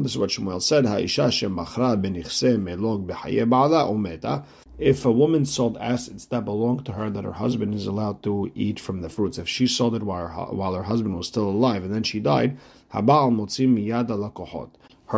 this 0.02 0.12
is 0.12 0.18
what 0.18 0.30
Shemuel 0.30 0.60
said, 0.60 0.86
Ha'isha 0.86 1.28
Shemachra 1.28 2.00
benichse 2.00 2.56
melog 2.56 3.06
ba'ala 3.06 3.90
umeta. 3.90 4.44
If 4.80 5.04
a 5.04 5.12
woman 5.12 5.44
sold 5.44 5.76
assets 5.76 6.24
that 6.24 6.46
belonged 6.46 6.86
to 6.86 6.92
her 6.92 7.10
that 7.10 7.24
her 7.24 7.32
husband 7.32 7.74
is 7.74 7.86
allowed 7.86 8.22
to 8.22 8.50
eat 8.54 8.80
from 8.80 9.02
the 9.02 9.10
fruits, 9.10 9.36
if 9.36 9.46
she 9.46 9.66
sold 9.66 9.94
it 9.94 10.02
while 10.02 10.28
her, 10.28 10.44
while 10.54 10.72
her 10.72 10.84
husband 10.84 11.18
was 11.18 11.26
still 11.26 11.50
alive 11.50 11.84
and 11.84 11.92
then 11.92 12.02
she 12.02 12.18
died. 12.18 12.56
Her 12.88 13.04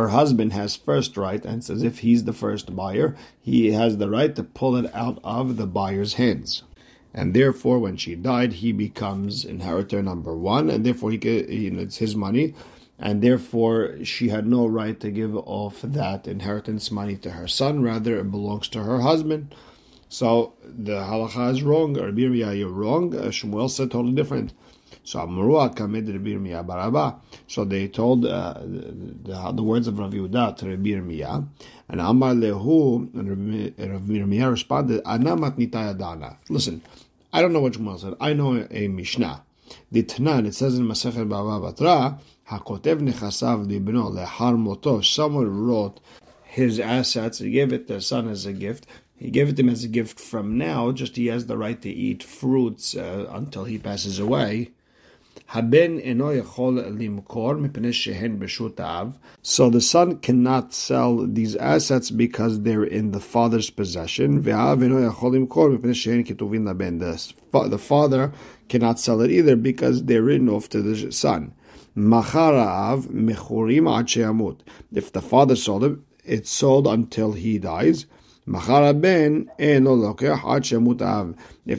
husband 0.09 0.51
has 0.51 0.75
first 0.75 1.15
right, 1.15 1.45
and 1.45 1.63
says 1.63 1.81
if 1.81 1.99
he's 1.99 2.25
the 2.25 2.33
first 2.33 2.75
buyer, 2.75 3.15
he 3.41 3.71
has 3.71 3.95
the 3.95 4.09
right 4.09 4.35
to 4.35 4.43
pull 4.43 4.75
it 4.75 4.93
out 4.93 5.19
of 5.23 5.55
the 5.55 5.65
buyer's 5.65 6.15
hands 6.15 6.63
and 7.13 7.33
therefore 7.33 7.79
when 7.79 7.95
she 7.95 8.15
died 8.15 8.53
he 8.53 8.71
becomes 8.71 9.45
inheritor 9.45 10.01
number 10.01 10.35
one 10.35 10.69
and 10.69 10.85
therefore 10.85 11.11
he 11.11 11.17
you 11.47 11.69
know, 11.71 11.81
it's 11.81 11.97
his 11.97 12.15
money 12.15 12.55
and 12.99 13.21
therefore 13.21 14.03
she 14.03 14.29
had 14.29 14.45
no 14.47 14.65
right 14.65 14.99
to 14.99 15.11
give 15.11 15.35
off 15.35 15.81
that 15.81 16.27
inheritance 16.27 16.91
money 16.91 17.17
to 17.17 17.31
her 17.31 17.47
son. 17.47 17.81
Rather, 17.81 18.19
it 18.19 18.31
belongs 18.31 18.67
to 18.69 18.83
her 18.83 19.01
husband. 19.01 19.53
So 20.09 20.53
the 20.63 20.93
halacha 20.93 21.51
is 21.51 21.63
wrong. 21.63 21.95
Rabbi 21.95 22.21
Yirmiyah, 22.21 22.57
you're 22.57 22.69
wrong. 22.69 23.15
Uh, 23.15 23.29
Shmuel 23.29 23.69
said 23.69 23.89
totally 23.89 24.13
different. 24.13 24.53
So 25.03 25.19
Amrua 25.19 25.75
kamed 25.75 26.07
Rabbi 26.07 26.29
Yirmiyah 26.29 26.65
baraba. 26.65 27.19
So 27.47 27.65
they 27.65 27.87
told 27.87 28.25
uh, 28.25 28.53
the, 28.59 29.51
the, 29.53 29.63
words 29.63 29.87
of 29.87 29.97
Rabbi 29.97 30.17
Yehuda 30.17 30.57
to 30.57 30.69
Rabbi 30.69 31.47
and 31.89 31.99
Amar 31.99 32.33
lehu, 32.33 33.09
and 33.15 33.91
Rabbi 33.91 34.45
responded, 34.45 35.01
Ana 35.03 35.35
matnita 35.35 35.97
yadana. 35.97 36.37
Listen, 36.47 36.81
I 37.33 37.41
don't 37.41 37.51
know 37.51 37.61
what 37.61 37.73
Shmuel 37.73 37.99
said. 37.99 38.13
I 38.21 38.33
know 38.33 38.67
a 38.69 38.87
Mishnah. 38.87 39.43
The 39.91 40.03
Tanan, 40.03 40.47
it 40.47 40.55
says 40.55 40.77
in 40.77 40.87
Masechet 40.87 41.27
Bava 41.27 41.73
Batra, 41.73 42.19
Hakotev 42.49 42.99
nechasav 42.99 43.67
libno 43.67 44.11
lehar 44.11 44.57
moto. 44.57 45.01
Someone 45.01 45.65
wrote 45.65 45.99
his 46.43 46.79
assets. 46.79 47.39
He 47.39 47.51
gave 47.51 47.73
it 47.73 47.87
to 47.87 47.95
his 47.95 48.07
son 48.07 48.27
as 48.27 48.45
a 48.45 48.53
gift. 48.53 48.85
He 49.15 49.29
gave 49.31 49.49
it 49.49 49.55
to 49.55 49.61
him 49.61 49.69
as 49.69 49.83
a 49.83 49.87
gift 49.87 50.19
from 50.19 50.57
now. 50.57 50.91
Just 50.91 51.15
he 51.15 51.27
has 51.27 51.45
the 51.47 51.57
right 51.57 51.81
to 51.81 51.89
eat 51.89 52.21
fruits 52.23 52.95
uh, 52.95 53.27
until 53.31 53.63
he 53.63 53.77
passes 53.77 54.19
away. 54.19 54.71
So 59.41 59.69
the 59.69 59.81
son 59.81 60.17
cannot 60.17 60.73
sell 60.73 61.27
these 61.27 61.55
assets 61.55 62.11
because 62.11 62.61
they're 62.61 62.83
in 62.83 63.11
the 63.11 63.19
father's 63.19 63.69
possession. 63.69 64.41
The 64.41 64.51
father 67.77 68.31
cannot 68.67 68.99
sell 68.99 69.21
it 69.21 69.31
either 69.31 69.55
because 69.55 70.03
they're 70.05 70.23
written 70.23 70.49
off 70.49 70.69
to 70.69 70.81
the 70.81 71.11
son. 71.11 71.53
If 71.95 72.33
the 75.11 75.21
father 75.21 75.55
sold 75.55 75.83
it, 75.83 75.99
it's 76.25 76.49
sold 76.49 76.87
until 76.87 77.33
he 77.33 77.59
dies. 77.59 78.07
If 78.45 78.67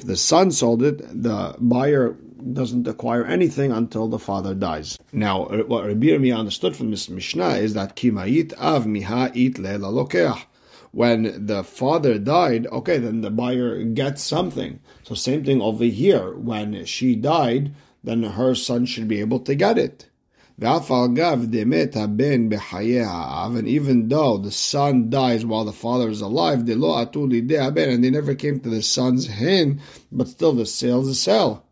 the 0.07 0.17
son 0.17 0.51
sold 0.51 0.83
it, 0.83 1.23
the 1.23 1.55
buyer 1.59 2.17
doesn't 2.53 2.87
acquire 2.87 3.25
anything 3.25 3.73
until 3.73 4.09
the 4.09 4.19
father 4.19 4.55
dies. 4.55 4.99
Now, 5.13 5.47
uh, 5.47 5.59
what 5.59 5.87
Rabbi 5.87 6.07
Yirmiyah 6.07 6.39
understood 6.39 6.77
from 6.77 6.91
this 6.91 7.09
Mishnah 7.09 7.57
is 7.57 7.75
that 7.75 7.97
kimayit 7.97 8.53
av 8.59 8.85
miha 8.85 9.35
it 9.35 9.59
le 9.59 10.37
when 10.95 11.47
the 11.47 11.65
father 11.65 12.19
died, 12.21 12.69
okay, 12.69 12.99
then 12.99 13.21
the 13.21 13.31
buyer 13.31 13.83
gets 13.83 14.23
something. 14.23 14.79
So 15.03 15.17
same 15.17 15.45
thing 15.45 15.61
over 15.61 15.83
here. 15.85 16.35
When 16.35 16.85
she 16.85 17.17
died, 17.17 17.75
then 18.05 18.23
her 18.23 18.55
son 18.55 18.87
should 18.87 19.09
be 19.09 19.19
able 19.19 19.41
to 19.41 19.57
get 19.57 19.77
it. 19.77 20.07
And 20.57 20.73
even 23.69 24.09
though 24.09 24.39
the 24.39 24.53
son 24.53 25.11
dies 25.11 25.45
while 25.45 25.65
the 25.65 25.73
father 25.73 26.09
is 26.09 26.21
alive, 26.21 26.59
and 26.61 26.69
they 26.69 28.11
never 28.11 28.35
came 28.37 28.61
to 28.61 28.69
the 28.71 28.83
son's 28.83 29.27
hand, 29.27 29.81
but 30.13 30.29
still 30.29 30.53
the 30.53 30.65
sale 30.65 31.01
is 31.01 31.09
a 31.09 31.15
sale. 31.17 31.64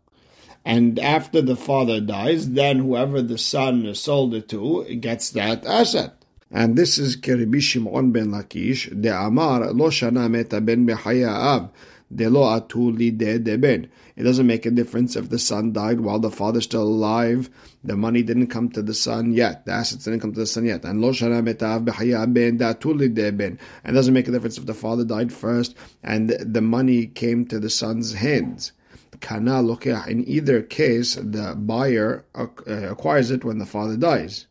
And 0.65 0.97
after 0.99 1.41
the 1.41 1.57
father 1.57 1.99
dies, 1.99 2.51
then 2.51 2.79
whoever 2.79 3.21
the 3.21 3.37
son 3.37 3.93
sold 3.95 4.33
it 4.33 4.47
to 4.49 4.85
gets 4.95 5.29
that 5.31 5.65
asset. 5.65 6.23
And 6.55 6.77
this 6.77 6.97
is 6.97 7.17
Keribi 7.17 7.61
Shimon 7.61 8.11
ben 8.11 8.27
Lakish, 8.27 9.01
de 9.01 9.09
Amar, 9.09 9.73
lo 9.73 9.89
shana 9.89 10.29
meta 10.29 10.61
ben 10.61 10.87
av, 10.89 11.71
de 12.15 12.29
lo 12.29 12.41
atuli 12.41 13.17
de 13.17 13.39
de 13.39 13.57
ben. 13.57 13.89
It 14.15 14.23
doesn't 14.23 14.45
make 14.45 14.67
a 14.67 14.71
difference 14.71 15.15
if 15.15 15.29
the 15.29 15.39
son 15.39 15.73
died 15.73 16.01
while 16.01 16.19
the 16.19 16.29
father's 16.29 16.65
still 16.65 16.83
alive. 16.83 17.49
The 17.83 17.97
money 17.97 18.21
didn't 18.21 18.47
come 18.47 18.69
to 18.69 18.83
the 18.83 18.93
son 18.93 19.33
yet. 19.33 19.65
The 19.65 19.71
assets 19.71 20.05
didn't 20.05 20.19
come 20.19 20.33
to 20.33 20.39
the 20.39 20.45
son 20.45 20.65
yet. 20.65 20.85
And 20.85 21.01
lo 21.01 21.11
shana 21.11 21.43
metav 21.43 21.85
b'haya 21.85 22.31
ben 22.31 22.59
datuli 22.59 23.11
de 23.11 23.31
ben. 23.31 23.57
It 23.83 23.91
doesn't 23.91 24.13
make 24.13 24.27
a 24.27 24.31
difference 24.31 24.59
if 24.59 24.67
the 24.67 24.75
father 24.75 25.03
died 25.03 25.33
first 25.33 25.75
and 26.03 26.29
the 26.29 26.61
money 26.61 27.07
came 27.07 27.47
to 27.47 27.59
the 27.59 27.71
son's 27.71 28.13
hands. 28.13 28.71
Kana 29.19 29.61
lokeh. 29.61 30.07
In 30.07 30.27
either 30.27 30.61
case, 30.61 31.15
the 31.15 31.55
buyer 31.57 32.25
uh, 32.35 32.47
acquires 32.67 33.31
it 33.31 33.43
when 33.43 33.57
the 33.59 33.65
father 33.65 33.97
dies. 33.97 34.47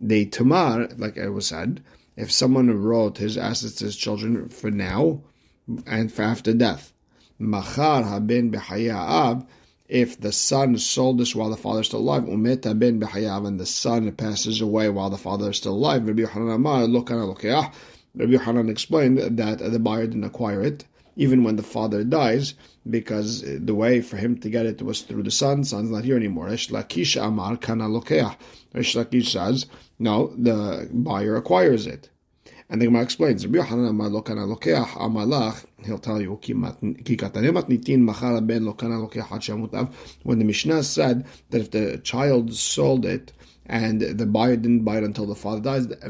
The 0.00 0.26
tamar, 0.26 0.88
like 0.96 1.18
I 1.18 1.28
was 1.28 1.46
said, 1.48 1.82
if 2.16 2.30
someone 2.30 2.70
wrote 2.82 3.18
his 3.18 3.36
assets 3.36 3.74
to 3.76 3.84
his 3.84 3.96
children 3.96 4.48
for 4.48 4.70
now 4.70 5.22
and 5.86 6.12
for 6.12 6.22
after 6.22 6.52
death, 6.52 6.92
machar 7.38 8.02
haben 8.02 8.50
b'hayav, 8.50 9.46
if 9.88 10.20
the 10.20 10.32
son 10.32 10.78
sold 10.78 11.18
this 11.18 11.34
while 11.34 11.50
the 11.50 11.56
father 11.56 11.80
is 11.80 11.88
still 11.88 12.00
alive, 12.00 12.22
umeta 12.24 12.78
ben 12.78 13.00
b'hayav, 13.00 13.46
and 13.46 13.58
the 13.58 13.66
son 13.66 14.10
passes 14.12 14.60
away 14.60 14.88
while 14.88 15.10
the 15.10 15.18
father 15.18 15.50
is 15.50 15.56
still 15.56 15.74
alive, 15.74 16.06
Rabbi 16.06 16.22
Yochanan 16.22 16.54
Amar, 16.54 16.82
Rabbi 16.82 18.32
Yochanan 18.32 18.70
explained 18.70 19.18
that 19.18 19.58
the 19.58 19.78
buyer 19.78 20.06
didn't 20.06 20.24
acquire 20.24 20.62
it, 20.62 20.84
even 21.16 21.44
when 21.44 21.56
the 21.56 21.62
father 21.62 22.04
dies, 22.04 22.54
because 22.88 23.42
the 23.42 23.74
way 23.74 24.00
for 24.00 24.16
him 24.16 24.38
to 24.38 24.50
get 24.50 24.66
it 24.66 24.82
was 24.82 25.02
through 25.02 25.22
the 25.22 25.30
son. 25.30 25.64
Son's 25.64 25.90
not 25.90 26.04
here 26.04 26.16
anymore. 26.16 26.46
Resh 26.46 26.68
Lakish 26.68 27.20
Amar 27.20 27.56
kana 27.56 27.84
lokeach. 27.84 28.36
Resh 28.74 28.94
Lakish 28.94 29.28
says, 29.30 29.66
no, 29.98 30.34
the 30.36 30.88
buyer 30.92 31.36
acquires 31.36 31.86
it. 31.86 32.08
And 32.70 32.80
the 32.80 32.86
Gemara 32.86 33.02
explains, 33.02 33.44
Rabbi 33.44 33.58
Yochanan 33.58 33.90
Amar 33.90 34.08
lo 34.08 34.22
kana 34.22 34.42
lokeach 34.42 34.86
amalach, 34.90 35.64
he'll 35.84 35.98
tell 35.98 36.20
you, 36.20 36.38
ki 36.40 36.54
katanemat 36.54 37.68
nitin 37.68 37.98
machar 38.02 38.40
ben 38.40 38.64
lo 38.64 38.74
kana 38.74 38.94
lokeach 38.94 39.92
when 40.22 40.38
the 40.38 40.44
Mishnah 40.44 40.84
said 40.84 41.26
that 41.50 41.60
if 41.60 41.72
the 41.72 41.98
child 41.98 42.54
sold 42.54 43.04
it, 43.04 43.32
and 43.66 44.00
the 44.00 44.26
buyer 44.26 44.54
didn't 44.56 44.84
buy 44.84 44.98
it 44.98 45.04
until 45.04 45.26
the 45.26 45.34
father 45.34 45.60
dies, 45.60 45.86
and 45.86 46.00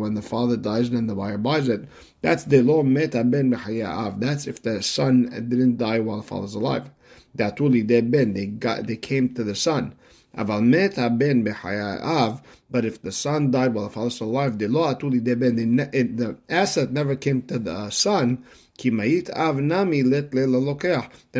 when 0.00 0.14
the 0.14 0.22
father 0.22 0.56
dies, 0.56 0.90
then 0.90 1.06
the 1.06 1.14
buyer 1.14 1.38
buys 1.38 1.68
it. 1.68 1.88
That's 2.22 2.44
the 2.44 2.62
law 2.62 2.82
meta 2.84 3.24
ben 3.24 3.50
That's 3.50 4.46
if 4.46 4.62
the 4.62 4.82
son 4.82 5.28
didn't 5.48 5.76
die 5.76 6.00
while 6.00 6.18
the 6.18 6.22
father's 6.22 6.54
alive. 6.54 6.90
Datuli 7.36 7.84
de 7.86 8.00
ben, 8.00 8.32
they 8.32 8.46
got 8.46 8.86
they 8.86 8.96
came 8.96 9.34
to 9.34 9.42
the 9.42 9.54
son. 9.56 9.94
But 10.36 10.50
if 12.84 13.00
the 13.00 13.12
son 13.12 13.50
died 13.50 13.72
while 13.72 13.84
the 13.84 13.90
father 13.90 14.04
was 14.04 14.20
alive, 14.20 14.58
ben, 14.58 14.76
eh, 14.76 16.02
the 16.02 16.36
asset 16.50 16.92
never 16.92 17.16
came 17.16 17.40
to 17.42 17.58
the 17.58 17.88
son. 17.88 18.44
Then 18.78 18.98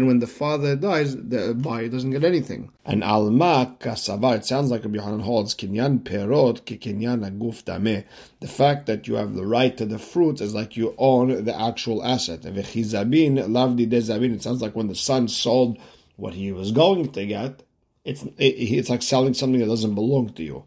when 0.06 0.18
the 0.20 0.26
father 0.26 0.76
dies, 0.76 1.16
the 1.16 1.54
buyer 1.54 1.88
doesn't 1.88 2.10
get 2.10 2.24
anything. 2.24 2.70
And 2.86 3.04
alma 3.04 3.76
kasavar. 3.78 4.36
It 4.36 4.46
sounds 4.46 4.70
like 4.70 4.84
Rabbi 4.84 4.96
Yohanan 4.96 5.20
holds 5.20 5.54
kinyan 5.54 6.00
perot 6.00 6.64
ki 6.64 6.78
kinyan 6.78 7.30
aguf 7.30 7.62
dameh. 7.64 8.04
The 8.40 8.48
fact 8.48 8.86
that 8.86 9.06
you 9.06 9.16
have 9.16 9.34
the 9.34 9.44
right 9.44 9.76
to 9.76 9.84
the 9.84 9.98
fruits 9.98 10.40
is 10.40 10.54
like 10.54 10.78
you 10.78 10.94
own 10.96 11.44
the 11.44 11.60
actual 11.60 12.02
asset. 12.02 12.40
V'chizabin 12.40 13.36
lavdi 13.48 13.86
de 13.86 14.32
It 14.32 14.42
sounds 14.42 14.62
like 14.62 14.74
when 14.74 14.88
the 14.88 14.94
son 14.94 15.28
sold 15.28 15.76
what 16.16 16.32
he 16.32 16.52
was 16.52 16.72
going 16.72 17.12
to 17.12 17.26
get 17.26 17.62
it's 18.06 18.24
it's 18.38 18.88
like 18.88 19.02
selling 19.02 19.34
something 19.34 19.60
that 19.60 19.66
doesn't 19.66 19.96
belong 19.96 20.30
to 20.34 20.44
you. 20.44 20.64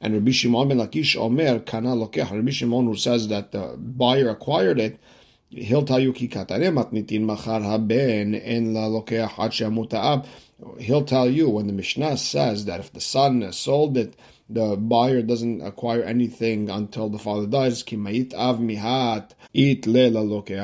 And 0.00 0.14
Rabbi 0.14 0.32
Shimon 0.32 0.68
ben 0.68 0.78
Lakish 0.78 1.16
Omer 1.16 1.60
kana 1.60 1.90
lokech. 1.94 2.30
Rabbi 2.32 2.50
Shimon 2.50 2.86
who 2.86 2.96
says 2.96 3.28
that 3.28 3.52
the 3.52 3.76
buyer 3.78 4.28
acquired 4.28 4.80
it, 4.80 4.98
he'll 5.48 5.84
tell 5.84 6.00
you 6.00 6.12
ki 6.12 6.28
matnitin 6.28 7.22
machar 7.22 7.60
haben 7.62 8.34
en 8.34 8.74
la 8.74 10.22
He'll 10.78 11.04
tell 11.04 11.30
you 11.30 11.50
when 11.50 11.66
the 11.68 11.72
Mishnah 11.72 12.16
says 12.16 12.64
that 12.64 12.80
if 12.80 12.92
the 12.92 13.00
son 13.00 13.52
sold 13.52 13.96
it, 13.96 14.14
the 14.48 14.76
buyer 14.76 15.22
doesn't 15.22 15.60
acquire 15.60 16.02
anything 16.02 16.68
until 16.68 17.08
the 17.08 17.18
father 17.18 17.46
dies. 17.46 17.82
Kimayit 17.82 18.34
av 18.34 18.58
mihat 18.58 19.30
it 19.54 19.86
lela 19.86 20.22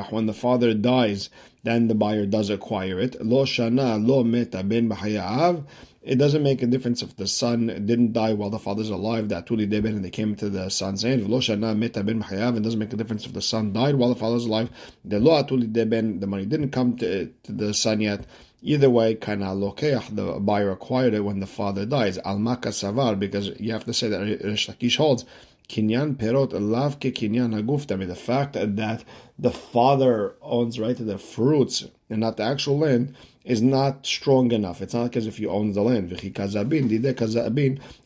When 0.09 0.25
the 0.25 0.33
father 0.33 0.73
dies, 0.73 1.29
then 1.63 1.87
the 1.87 1.95
buyer 1.95 2.25
does 2.25 2.49
acquire 2.49 2.99
it. 2.99 3.23
Lo 3.23 3.45
shana 3.45 4.05
lo 4.05 4.23
meta 4.23 4.63
ben 4.63 4.89
b'hayav 4.89 5.65
it 6.01 6.15
doesn't 6.15 6.43
make 6.43 6.61
a 6.61 6.67
difference 6.67 7.01
if 7.01 7.15
the 7.17 7.27
son 7.27 7.67
didn't 7.85 8.13
die 8.13 8.33
while 8.33 8.49
the 8.49 8.59
father's 8.59 8.89
alive, 8.89 9.27
that 9.29 9.45
tuli 9.45 9.67
deben, 9.67 9.95
and 9.95 10.05
they 10.05 10.09
came 10.09 10.35
to 10.35 10.49
the 10.49 10.69
son's 10.69 11.01
hand. 11.03 11.21
It 11.21 11.29
doesn't 11.29 12.79
make 12.79 12.93
a 12.93 12.97
difference 12.97 13.25
if 13.25 13.33
the 13.33 13.41
son 13.41 13.73
died 13.73 13.95
while 13.95 14.09
the 14.09 14.15
father's 14.15 14.45
alive. 14.45 14.69
The 15.03 15.19
lo 15.19 15.43
atuli 15.43 15.71
deben, 15.71 16.21
the 16.21 16.27
money 16.27 16.45
didn't 16.45 16.71
come 16.71 16.95
to, 16.97 17.27
to 17.27 17.51
the 17.51 17.73
son 17.73 17.99
yet. 18.01 18.25
Either 18.61 18.89
way, 18.89 19.15
kana 19.15 19.47
lokeach, 19.47 20.15
the 20.15 20.39
buyer 20.39 20.71
acquired 20.71 21.13
it 21.13 21.21
when 21.21 21.39
the 21.39 21.47
father 21.47 21.85
dies. 21.85 22.17
Al 22.19 22.37
savar, 22.37 23.17
because 23.17 23.49
you 23.59 23.71
have 23.71 23.85
to 23.85 23.93
say 23.93 24.07
that 24.09 24.19
Rish 24.43 24.67
Lakish 24.67 24.97
holds 24.97 25.25
kinyan 25.69 26.15
perot 26.15 26.51
lav 26.51 26.99
ke 26.99 27.13
kinyan 27.13 27.53
haguf. 27.53 27.87
The 27.87 28.15
fact 28.15 28.53
that 28.53 29.03
the 29.37 29.51
father 29.51 30.35
owns 30.41 30.79
right 30.79 30.97
to 30.97 31.03
the 31.03 31.17
fruits 31.17 31.85
and 32.09 32.19
not 32.19 32.37
the 32.37 32.43
actual 32.43 32.79
land 32.79 33.15
is 33.45 33.61
not 33.61 34.05
strong 34.05 34.51
enough. 34.51 34.81
It's 34.81 34.93
not 34.93 35.03
like 35.03 35.15
as 35.15 35.27
if 35.27 35.37
he 35.37 35.45
owns 35.45 35.75
the 35.75 35.83
land. 35.83 36.11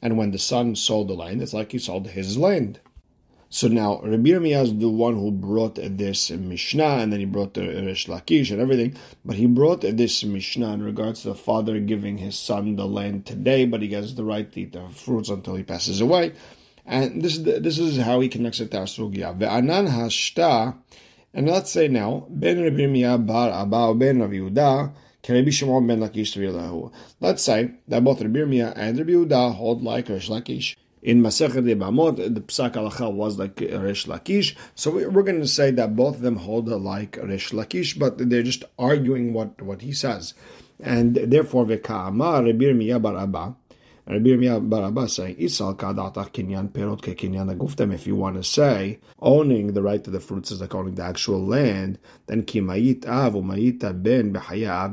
And 0.02 0.18
when 0.18 0.32
the 0.32 0.38
son 0.38 0.76
sold 0.76 1.08
the 1.08 1.14
land, 1.14 1.42
it's 1.42 1.54
like 1.54 1.72
he 1.72 1.80
sold 1.80 2.08
his 2.08 2.38
land. 2.38 2.80
So 3.50 3.68
now 3.68 4.02
Rabbi 4.02 4.30
Yirmiyah 4.30 4.64
is 4.64 4.78
the 4.78 4.90
one 4.90 5.14
who 5.14 5.32
brought 5.32 5.76
this 5.76 6.32
Mishnah, 6.32 6.98
and 6.98 7.14
then 7.14 7.20
he 7.20 7.26
brought 7.26 7.54
the 7.54 7.62
Rish 7.62 8.08
Lakish 8.08 8.50
and 8.52 8.60
everything. 8.60 8.98
But 9.24 9.36
he 9.36 9.46
brought 9.46 9.82
this 9.82 10.24
Mishnah 10.24 10.74
in 10.74 10.82
regards 10.82 11.22
to 11.22 11.30
the 11.30 11.36
father 11.36 11.80
giving 11.80 12.18
his 12.18 12.38
son 12.38 12.78
the 12.78 12.88
land 12.88 13.28
today, 13.28 13.66
but 13.66 13.84
he 13.84 13.92
has 13.94 14.16
the 14.16 14.24
right 14.24 14.52
to 14.52 14.62
eat 14.62 14.74
the 14.74 14.90
fruits 14.90 15.30
until 15.30 15.56
he 15.56 15.62
passes 15.62 16.02
away. 16.02 16.34
And 16.86 17.22
this 17.22 17.38
is 17.38 17.44
the, 17.44 17.60
this 17.60 17.80
is 17.80 17.98
how 17.98 18.20
he 18.20 18.30
connects 18.30 18.60
it 18.60 18.72
to 18.72 18.80
our 18.80 18.86
sugya. 18.86 19.38
Ve'anan 19.38 19.88
hashta, 19.88 20.76
and 21.34 21.48
let's 21.50 21.72
say 21.72 21.88
now 21.88 22.28
Ben 22.30 22.62
Rabbi 22.62 22.78
Yirmiyah 22.78 23.26
bar 23.26 23.50
Abba 23.50 23.96
Ben 23.96 24.20
Rabbi 24.20 24.34
Yehuda 24.34 24.94
Shimon 25.26 25.88
ben 25.88 26.00
Lakish 26.02 26.92
Let's 27.22 27.44
say 27.44 27.72
that 27.88 28.04
both 28.04 28.22
Rabbi 28.22 28.40
Yirmiyah 28.40 28.74
and 28.76 28.98
Rabbi 28.98 29.12
Yehuda 29.12 29.56
hold 29.56 29.82
like 29.82 30.10
Rish 30.10 30.30
Lakish. 30.30 30.76
In 31.02 31.22
Masechet 31.22 31.64
Yebamot, 31.64 32.18
the 32.18 32.42
Psak 32.42 32.74
Halacha 32.74 33.12
was 33.12 33.40
like 33.40 33.60
Rish 33.60 34.06
Lakish. 34.06 34.56
So 34.76 34.92
we're 34.92 35.24
going 35.24 35.40
to 35.40 35.48
say 35.48 35.72
that 35.72 35.96
both 35.96 36.16
of 36.16 36.22
them 36.22 36.38
hold 36.38 36.68
like 36.68 37.18
Rish 37.22 37.52
Lakish, 37.52 37.98
but 37.98 38.30
they're 38.30 38.44
just 38.44 38.66
arguing 38.78 39.34
what, 39.34 39.62
what 39.62 39.82
he 39.82 39.94
says. 39.94 40.34
And 40.82 41.16
therefore, 41.16 41.66
V'ka'amar 41.66 42.46
Rabbi 42.46 42.66
Yirmiyah 42.66 43.02
bar 43.02 43.18
Abba, 43.18 43.56
Rabbi 44.06 44.32
Yirmiyah 44.32 44.70
bar 44.70 44.84
Abba 44.84 45.08
saying. 45.08 45.38
If 45.40 45.62
you 48.08 48.16
want 48.16 48.36
to 48.36 48.44
say 48.44 49.00
owning 49.20 49.74
the 49.74 49.82
right 49.82 50.04
to 50.04 50.10
the 50.12 50.20
fruits 50.20 50.52
is 50.52 50.60
like 50.60 50.76
owning 50.76 50.96
the 50.96 51.04
actual 51.04 51.46
land, 51.46 52.00
then. 52.28 52.46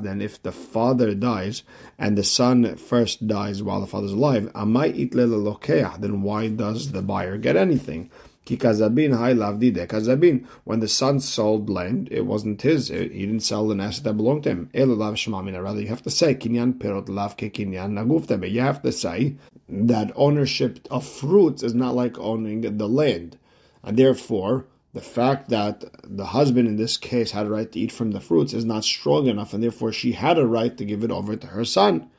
Then 0.03 0.23
if 0.23 0.42
the 0.42 0.53
father 0.53 1.14
dies 1.14 1.64
and 1.99 2.16
the 2.16 2.23
son 2.23 2.77
first 2.77 3.27
dies 3.27 3.62
while 3.64 3.81
the 3.81 3.88
father's 3.88 4.12
alive, 4.12 4.49
Then 4.55 6.23
why 6.23 6.49
does 6.49 6.92
the 6.92 7.03
buyer 7.03 7.37
get 7.37 7.57
anything? 7.57 8.11
Kikazabin 8.50 9.16
hai 9.16 9.32
lavdide. 9.32 9.86
Kazabin, 9.86 10.44
when 10.64 10.80
the 10.80 10.88
son 10.88 11.20
sold 11.20 11.70
land, 11.70 12.08
it 12.10 12.26
wasn't 12.26 12.60
his. 12.60 12.88
He 12.88 13.08
didn't 13.08 13.40
sell 13.40 13.70
an 13.70 13.80
asset 13.80 14.02
that 14.04 14.14
belonged 14.14 14.42
to 14.44 14.50
him. 14.50 14.70
lav 14.74 15.14
shmamina. 15.14 15.62
Rather, 15.62 15.80
you 15.80 15.86
have 15.86 16.02
to 16.02 16.10
say 16.10 16.34
kinyan 16.34 16.74
perot 16.74 17.08
lav 17.08 17.36
ke 17.36 17.52
kinyan 17.52 17.92
naguftebe. 17.92 18.50
You 18.50 18.62
have 18.62 18.82
to 18.82 18.90
say 18.90 19.36
that 19.68 20.10
ownership 20.16 20.80
of 20.90 21.06
fruits 21.06 21.62
is 21.62 21.74
not 21.74 21.94
like 21.94 22.18
owning 22.18 22.62
the 22.76 22.88
land, 22.88 23.38
and 23.84 23.96
therefore. 23.96 24.66
The 24.92 25.00
fact 25.00 25.50
that 25.50 25.84
the 26.02 26.26
husband 26.26 26.66
in 26.66 26.74
this 26.74 26.96
case 26.96 27.30
had 27.30 27.46
a 27.46 27.48
right 27.48 27.70
to 27.70 27.78
eat 27.78 27.92
from 27.92 28.10
the 28.10 28.18
fruits 28.18 28.52
is 28.52 28.64
not 28.64 28.82
strong 28.82 29.28
enough, 29.28 29.54
and 29.54 29.62
therefore 29.62 29.92
she 29.92 30.10
had 30.10 30.36
a 30.36 30.44
right 30.44 30.76
to 30.76 30.84
give 30.84 31.04
it 31.04 31.12
over 31.12 31.36
to 31.36 31.46
her 31.46 31.64
son. 31.64 32.10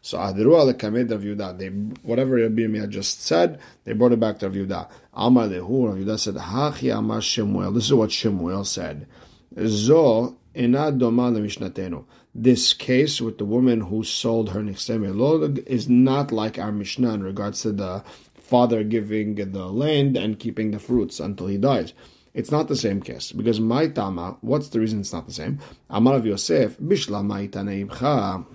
So 0.00 0.18
whatever 0.18 0.50
Rabbi 0.50 0.72
Yirmiyah 2.04 2.88
just 2.88 3.22
said, 3.22 3.60
they 3.84 3.92
brought 3.92 4.12
it 4.12 4.20
back 4.20 4.38
to 4.38 4.48
Rav 4.48 4.56
Yudah. 4.56 4.88
Amar 5.20 5.48
lehu 5.48 6.06
Rav 6.08 6.20
said, 6.20 6.36
Hachi 6.36 6.96
Amar 6.96 7.20
Shemuel. 7.20 7.72
This 7.72 7.86
is 7.86 7.94
what 7.94 8.12
Shemuel 8.12 8.64
said. 8.64 9.08
Zo 9.66 10.36
ina 10.56 10.92
doma 10.92 11.32
lemishnatenu. 11.32 12.04
This 12.32 12.72
case 12.72 13.20
with 13.20 13.38
the 13.38 13.44
woman 13.44 13.80
who 13.80 14.04
sold 14.04 14.50
her 14.50 14.60
nichsem 14.60 15.66
is 15.66 15.88
not 15.88 16.30
like 16.30 16.56
our 16.56 16.70
Mishnah 16.70 17.14
in 17.14 17.24
regards 17.24 17.62
to 17.62 17.72
the 17.72 18.04
father 18.34 18.84
giving 18.84 19.34
the 19.34 19.66
land 19.66 20.16
and 20.16 20.38
keeping 20.38 20.70
the 20.70 20.78
fruits 20.78 21.18
until 21.18 21.48
he 21.48 21.58
dies. 21.58 21.94
It's 22.32 22.52
not 22.52 22.68
the 22.68 22.76
same 22.76 23.02
case 23.02 23.32
because 23.32 23.58
my 23.58 23.88
tama. 23.88 24.36
What's 24.42 24.68
the 24.68 24.78
reason 24.78 25.00
it's 25.00 25.12
not 25.12 25.26
the 25.26 25.32
same? 25.32 25.58
Amar 25.90 26.14
Rav 26.14 26.26
Yosef 26.26 26.78
bishla 26.78 27.24
ma'itaneimcha. 27.26 28.46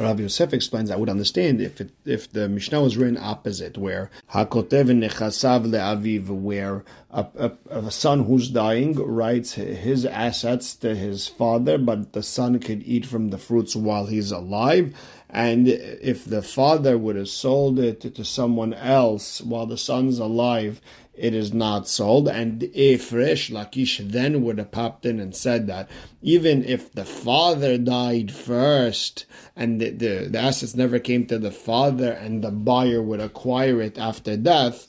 Rav 0.00 0.18
Yosef 0.18 0.54
explains, 0.54 0.90
I 0.90 0.96
would 0.96 1.10
understand 1.10 1.60
if 1.60 1.78
it, 1.78 1.90
if 2.06 2.32
the 2.32 2.48
Mishnah 2.48 2.80
was 2.80 2.96
written 2.96 3.18
opposite, 3.18 3.76
where 3.76 4.10
Hakotev 4.32 4.88
nechasav 4.88 5.66
le'aviv, 5.66 6.28
where 6.28 6.84
a, 7.10 7.26
a, 7.38 7.52
a, 7.68 7.90
son 7.90 8.24
who's 8.24 8.48
dying 8.48 8.94
writes 8.94 9.52
his 9.52 10.06
assets 10.06 10.74
to 10.76 10.94
his 10.94 11.28
father, 11.28 11.76
but 11.76 12.14
the 12.14 12.22
son 12.22 12.58
could 12.60 12.82
eat 12.84 13.04
from 13.04 13.28
the 13.28 13.36
fruits 13.36 13.76
while 13.76 14.06
he's 14.06 14.32
alive. 14.32 14.94
And 15.28 15.68
if 15.68 16.24
the 16.24 16.42
father 16.42 16.96
would 16.96 17.16
have 17.16 17.28
sold 17.28 17.78
it 17.78 18.00
to 18.00 18.24
someone 18.24 18.72
else 18.72 19.42
while 19.42 19.66
the 19.66 19.76
son's 19.76 20.18
alive, 20.18 20.80
it 21.20 21.34
is 21.34 21.52
not 21.52 21.86
sold. 21.86 22.28
And 22.28 22.62
if 22.74 23.12
Resh 23.12 23.50
Lakish 23.50 23.98
then 24.10 24.42
would 24.42 24.58
have 24.58 24.70
popped 24.70 25.04
in 25.04 25.20
and 25.20 25.34
said 25.34 25.66
that, 25.66 25.88
even 26.22 26.64
if 26.64 26.92
the 26.92 27.04
father 27.04 27.78
died 27.78 28.32
first 28.32 29.26
and 29.54 29.80
the, 29.80 29.90
the, 29.90 30.28
the 30.30 30.38
assets 30.38 30.74
never 30.74 30.98
came 30.98 31.26
to 31.26 31.38
the 31.38 31.52
father 31.52 32.10
and 32.10 32.42
the 32.42 32.50
buyer 32.50 33.02
would 33.02 33.20
acquire 33.20 33.80
it 33.80 33.98
after 33.98 34.36
death, 34.36 34.88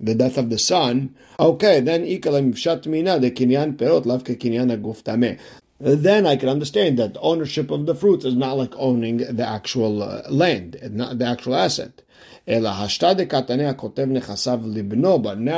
the 0.00 0.14
death 0.14 0.38
of 0.38 0.50
the 0.50 0.58
son, 0.58 1.14
okay, 1.38 1.80
then 1.80 2.04
then 5.80 6.26
I 6.26 6.36
can 6.36 6.48
understand 6.48 6.98
that 6.98 7.16
ownership 7.20 7.70
of 7.70 7.86
the 7.86 7.94
fruits 7.94 8.24
is 8.24 8.34
not 8.34 8.56
like 8.56 8.74
owning 8.76 9.18
the 9.18 9.46
actual 9.46 10.02
uh, 10.02 10.22
land, 10.30 10.78
not 10.90 11.18
the 11.18 11.26
actual 11.26 11.54
asset. 11.56 12.02
But 12.46 12.60
now 12.60 12.68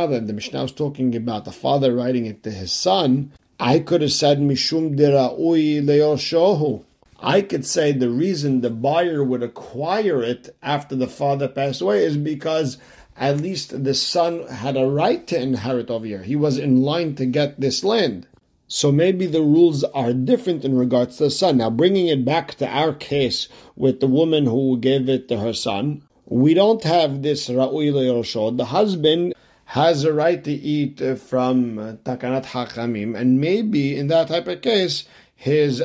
that 0.07 0.27
the 0.27 0.33
Mishnah 0.33 0.65
is 0.65 0.73
talking 0.73 1.17
about 1.17 1.45
the 1.45 1.53
father 1.53 1.95
writing 1.95 2.27
it 2.27 2.43
to 2.45 2.51
his 2.51 2.71
son, 2.73 3.33
I 3.59 3.81
could 3.81 4.03
have 4.03 4.13
said 4.13 4.39
mishum 4.39 4.97
dira'ui 4.97 5.83
leoshohu. 5.83 6.85
I 7.19 7.41
could 7.41 7.67
say 7.67 7.93
the 7.93 8.11
reason 8.11 8.61
the 8.61 8.71
buyer 8.71 9.25
would 9.25 9.43
acquire 9.43 10.23
it 10.23 10.55
after 10.63 10.95
the 10.95 11.09
father 11.09 11.49
passed 11.49 11.81
away 11.81 12.05
is 12.05 12.17
because 12.17 12.79
at 13.17 13.41
least 13.41 13.83
the 13.83 13.95
son 13.95 14.47
had 14.47 14.77
a 14.77 14.87
right 14.87 15.27
to 15.27 15.41
inherit 15.41 15.91
over 15.91 16.05
here. 16.07 16.23
He 16.23 16.37
was 16.37 16.59
in 16.59 16.83
line 16.83 17.15
to 17.17 17.27
get 17.27 17.59
this 17.59 17.83
land. 17.83 18.29
So 18.69 18.93
maybe 18.93 19.27
the 19.27 19.43
rules 19.43 19.83
are 19.85 20.13
different 20.13 20.65
in 20.65 20.77
regards 20.77 21.17
to 21.17 21.25
the 21.25 21.31
son. 21.31 21.57
Now, 21.57 21.71
bringing 21.71 22.09
it 22.09 22.25
back 22.25 22.57
to 22.57 22.69
our 22.69 22.93
case 22.93 23.49
with 23.75 24.01
the 24.01 24.07
woman 24.07 24.47
who 24.47 24.77
gave 24.79 25.09
it 25.09 25.29
to 25.29 25.39
her 25.39 25.53
son, 25.55 26.03
we 26.27 26.55
don't 26.55 26.83
have 26.83 27.23
this 27.23 27.49
Ra'ui 27.49 27.93
Le'roshod. 27.93 28.57
The 28.57 28.67
husband 28.67 29.35
has 29.67 30.05
a 30.05 30.13
right 30.13 30.43
to 30.45 30.53
eat 30.53 30.99
from 31.19 31.99
Takanat 32.05 32.47
Hakamim, 32.47 33.17
and 33.17 33.41
maybe 33.41 33.97
in 33.97 34.09
that 34.09 34.29
type 34.29 34.47
of 34.49 34.63
case, 34.63 35.05
his 35.35 35.83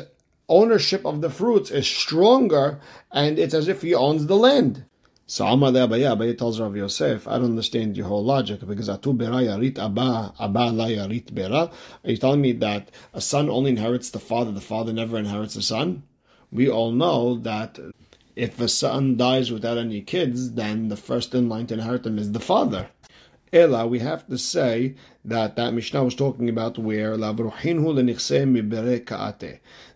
ownership 0.48 1.04
of 1.06 1.20
the 1.20 1.30
fruits 1.30 1.70
is 1.70 1.86
stronger, 1.86 2.80
and 3.10 3.38
it's 3.38 3.54
as 3.54 3.68
if 3.68 3.82
he 3.82 3.94
owns 3.94 4.26
the 4.26 4.36
land. 4.36 4.84
So 5.26 5.46
Amar 5.46 5.70
Abaye, 5.70 6.14
Abaye 6.14 6.36
tells 6.36 6.60
Rav 6.60 6.76
Yosef, 6.76 7.26
I 7.26 7.36
don't 7.38 7.44
understand 7.44 7.96
your 7.96 8.06
whole 8.06 8.24
logic 8.24 8.66
because 8.66 8.88
Atu 8.88 9.16
Bera 9.16 9.36
Yarit 9.36 9.78
Abba, 9.78 10.34
Abba 10.38 10.72
La 10.72 10.86
Yarit 10.86 11.32
Bera. 11.32 11.70
Are 12.04 12.10
you 12.10 12.16
telling 12.16 12.40
me 12.40 12.52
that 12.52 12.90
a 13.14 13.20
son 13.20 13.48
only 13.48 13.70
inherits 13.70 14.10
the 14.10 14.18
father, 14.18 14.52
the 14.52 14.60
father 14.60 14.92
never 14.92 15.16
inherits 15.16 15.54
the 15.54 15.62
son? 15.62 16.02
We 16.50 16.68
all 16.68 16.90
know 16.92 17.36
that 17.36 17.78
if 18.34 18.60
a 18.60 18.68
son 18.68 19.16
dies 19.16 19.52
without 19.52 19.78
any 19.78 20.00
kids, 20.00 20.52
then 20.52 20.88
the 20.88 20.96
first 20.96 21.34
in 21.34 21.48
line 21.48 21.66
to 21.66 21.74
inherit 21.74 22.06
him 22.06 22.18
is 22.18 22.32
the 22.32 22.40
father. 22.40 22.88
Ella, 23.52 23.86
we 23.86 23.98
have 23.98 24.26
to 24.28 24.38
say 24.38 24.94
that 25.26 25.56
that 25.56 25.74
Mishnah 25.74 26.04
was 26.04 26.14
talking 26.14 26.48
about 26.48 26.78
where 26.78 27.18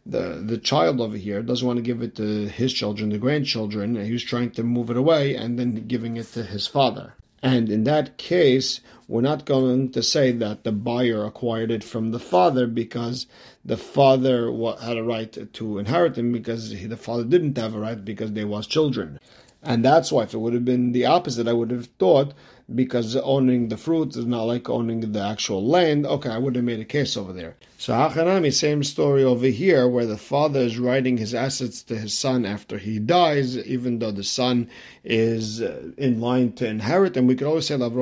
the 0.06 0.42
the 0.44 0.58
child 0.62 1.00
over 1.00 1.16
here 1.16 1.42
doesn't 1.42 1.66
want 1.66 1.78
to 1.78 1.82
give 1.82 2.02
it 2.02 2.14
to 2.16 2.48
his 2.48 2.72
children, 2.74 3.08
the 3.08 3.18
grandchildren, 3.18 3.96
and 3.96 4.20
trying 4.20 4.50
to 4.50 4.62
move 4.62 4.90
it 4.90 4.96
away 4.98 5.34
and 5.34 5.58
then 5.58 5.86
giving 5.86 6.18
it 6.18 6.26
to 6.34 6.42
his 6.42 6.66
father. 6.66 7.14
And 7.42 7.70
in 7.70 7.84
that 7.84 8.18
case, 8.18 8.80
we're 9.08 9.20
not 9.20 9.44
going 9.46 9.92
to 9.92 10.02
say 10.02 10.32
that 10.32 10.64
the 10.64 10.72
buyer 10.72 11.24
acquired 11.24 11.70
it 11.70 11.84
from 11.84 12.10
the 12.10 12.18
father 12.18 12.66
because 12.66 13.26
the 13.66 13.76
father 13.76 14.50
had 14.80 14.96
a 14.96 15.02
right 15.02 15.52
to 15.52 15.78
inherit 15.78 16.16
him 16.16 16.32
because 16.32 16.70
the 16.70 16.96
father 16.96 17.24
didn't 17.24 17.58
have 17.58 17.74
a 17.74 17.80
right 17.80 18.04
because 18.04 18.32
they 18.32 18.44
was 18.44 18.66
children. 18.66 19.18
And 19.66 19.84
that's 19.84 20.12
why 20.12 20.22
if 20.22 20.32
it 20.32 20.38
would 20.38 20.54
have 20.54 20.64
been 20.64 20.92
the 20.92 21.06
opposite, 21.06 21.48
I 21.48 21.52
would 21.52 21.72
have 21.72 21.86
thought 21.98 22.34
because 22.74 23.14
owning 23.16 23.68
the 23.68 23.76
fruit 23.76 24.16
is 24.16 24.24
not 24.24 24.44
like 24.44 24.68
owning 24.68 25.00
the 25.00 25.20
actual 25.20 25.64
land. 25.64 26.06
Okay, 26.06 26.30
I 26.30 26.38
would 26.38 26.56
have 26.56 26.64
made 26.64 26.80
a 26.80 26.84
case 26.84 27.16
over 27.16 27.32
there. 27.32 27.56
So 27.78 27.92
Hachanami, 27.92 28.52
same 28.52 28.84
story 28.84 29.24
over 29.24 29.46
here, 29.46 29.88
where 29.88 30.06
the 30.06 30.16
father 30.16 30.60
is 30.60 30.78
writing 30.78 31.16
his 31.16 31.34
assets 31.34 31.82
to 31.84 31.98
his 31.98 32.16
son 32.16 32.46
after 32.46 32.78
he 32.78 32.98
dies, 32.98 33.58
even 33.58 33.98
though 33.98 34.12
the 34.12 34.24
son 34.24 34.68
is 35.04 35.62
uh, 35.62 35.90
in 35.96 36.20
line 36.20 36.52
to 36.54 36.66
inherit. 36.66 37.16
And 37.16 37.28
we 37.28 37.34
could 37.34 37.46
always 37.46 37.66
say, 37.66 37.76
maybe 37.76 37.94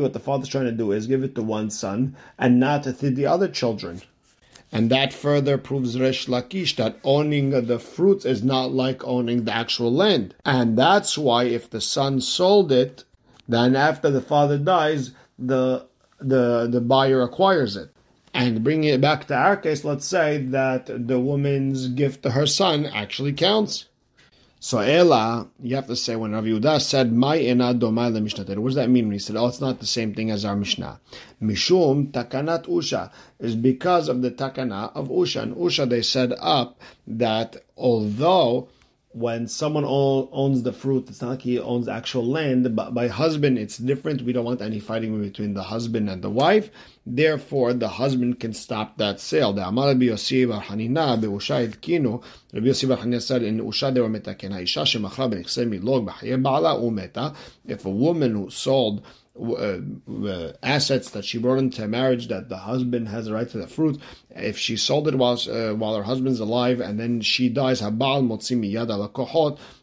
what 0.00 0.12
the 0.12 0.20
father's 0.20 0.48
trying 0.48 0.64
to 0.64 0.72
do 0.72 0.92
is 0.92 1.06
give 1.06 1.22
it 1.22 1.34
to 1.34 1.42
one 1.42 1.70
son 1.70 2.16
and 2.38 2.58
not 2.58 2.82
to 2.84 2.92
the 2.92 3.26
other 3.26 3.48
children. 3.48 4.00
And 4.74 4.90
that 4.90 5.12
further 5.12 5.58
proves 5.58 6.00
Resh 6.00 6.26
Lakish 6.26 6.76
that 6.76 6.96
owning 7.04 7.50
the 7.50 7.78
fruits 7.78 8.24
is 8.24 8.42
not 8.42 8.72
like 8.72 9.04
owning 9.04 9.44
the 9.44 9.54
actual 9.54 9.92
land. 9.92 10.34
And 10.46 10.78
that's 10.78 11.18
why 11.18 11.44
if 11.44 11.68
the 11.68 11.80
son 11.80 12.22
sold 12.22 12.72
it, 12.72 13.04
then 13.46 13.76
after 13.76 14.10
the 14.10 14.22
father 14.22 14.56
dies, 14.56 15.12
the 15.38 15.86
the 16.18 16.66
the 16.70 16.80
buyer 16.80 17.20
acquires 17.20 17.76
it. 17.76 17.90
And 18.32 18.64
bringing 18.64 18.88
it 18.88 19.00
back 19.02 19.26
to 19.26 19.34
our 19.34 19.58
case, 19.58 19.84
let's 19.84 20.06
say 20.06 20.38
that 20.38 20.86
the 20.86 21.20
woman's 21.20 21.88
gift 21.88 22.22
to 22.22 22.30
her 22.30 22.46
son 22.46 22.86
actually 22.86 23.34
counts. 23.34 23.86
So 24.64 24.78
Ela, 24.78 25.48
you 25.60 25.74
have 25.74 25.88
to 25.88 25.96
say 25.96 26.14
when 26.14 26.30
Rav 26.30 26.44
Yehuda 26.44 26.80
said 26.80 27.12
my 27.12 27.36
ena 27.36 27.74
domai 27.74 28.12
lemishnah. 28.12 28.56
What 28.58 28.68
does 28.68 28.74
that 28.76 28.90
mean 28.90 29.06
when 29.06 29.14
he 29.14 29.18
said, 29.18 29.34
"Oh, 29.34 29.48
it's 29.48 29.60
not 29.60 29.80
the 29.80 29.86
same 29.86 30.14
thing 30.14 30.30
as 30.30 30.44
our 30.44 30.54
Mishnah"? 30.54 31.00
Mishum 31.42 32.12
takanat 32.12 32.68
usha 32.68 33.10
is 33.40 33.56
because 33.56 34.08
of 34.08 34.22
the 34.22 34.30
takana 34.30 34.92
of 34.94 35.08
usha. 35.08 35.42
And 35.42 35.56
usha 35.56 35.88
they 35.88 36.00
said 36.00 36.32
up 36.38 36.78
that 37.08 37.56
although 37.76 38.68
when 39.12 39.46
someone 39.46 39.84
owns 39.86 40.62
the 40.62 40.72
fruit, 40.72 41.08
it's 41.08 41.20
not 41.20 41.30
like 41.30 41.42
he 41.42 41.58
owns 41.58 41.86
actual 41.86 42.24
land, 42.24 42.74
but 42.74 42.94
by 42.94 43.08
husband, 43.08 43.58
it's 43.58 43.76
different. 43.76 44.22
We 44.22 44.32
don't 44.32 44.44
want 44.44 44.62
any 44.62 44.80
fighting 44.80 45.20
between 45.20 45.52
the 45.54 45.62
husband 45.62 46.08
and 46.08 46.22
the 46.22 46.30
wife. 46.30 46.70
Therefore, 47.04 47.74
the 47.74 47.88
husband 47.88 48.40
can 48.40 48.54
stop 48.54 48.96
that 48.98 49.20
sale. 49.20 49.52
The 49.52 49.66
Amar 49.66 49.88
Rabbi 49.88 50.06
Yossi 50.06 50.48
bar 50.48 50.62
Hanina 50.62 51.20
be'usha 51.20 51.68
idkinu. 51.68 52.22
Rabbi 52.54 52.66
Yossi 52.66 52.88
bar 52.88 52.98
Hanina 52.98 53.20
said 53.20 53.42
in 53.42 53.60
usha 53.60 53.92
they 53.92 54.00
were 54.00 54.08
metaken. 54.08 54.52
Ha'isha 54.52 54.82
shemachra 54.82 55.30
b'nechsei 55.30 55.68
milog 55.68 56.06
b'chayei 56.06 56.42
ba'ala 56.42 56.80
umeta. 56.80 57.34
If 57.66 57.84
a 57.84 57.90
woman 57.90 58.32
who 58.32 58.50
sold 58.50 59.02
uh, 59.40 60.52
assets 60.62 61.10
that 61.10 61.24
she 61.24 61.38
brought 61.38 61.58
into 61.58 61.88
marriage 61.88 62.28
that 62.28 62.48
the 62.48 62.58
husband 62.58 63.08
has 63.08 63.24
the 63.24 63.32
right 63.32 63.48
to 63.48 63.58
the 63.58 63.66
fruit. 63.66 64.00
If 64.30 64.58
she 64.58 64.76
sold 64.76 65.08
it 65.08 65.14
while 65.14 65.38
uh, 65.48 65.74
while 65.74 65.96
her 65.96 66.02
husband's 66.02 66.40
alive 66.40 66.80
and 66.80 67.00
then 67.00 67.20
she 67.22 67.48
dies, 67.48 67.80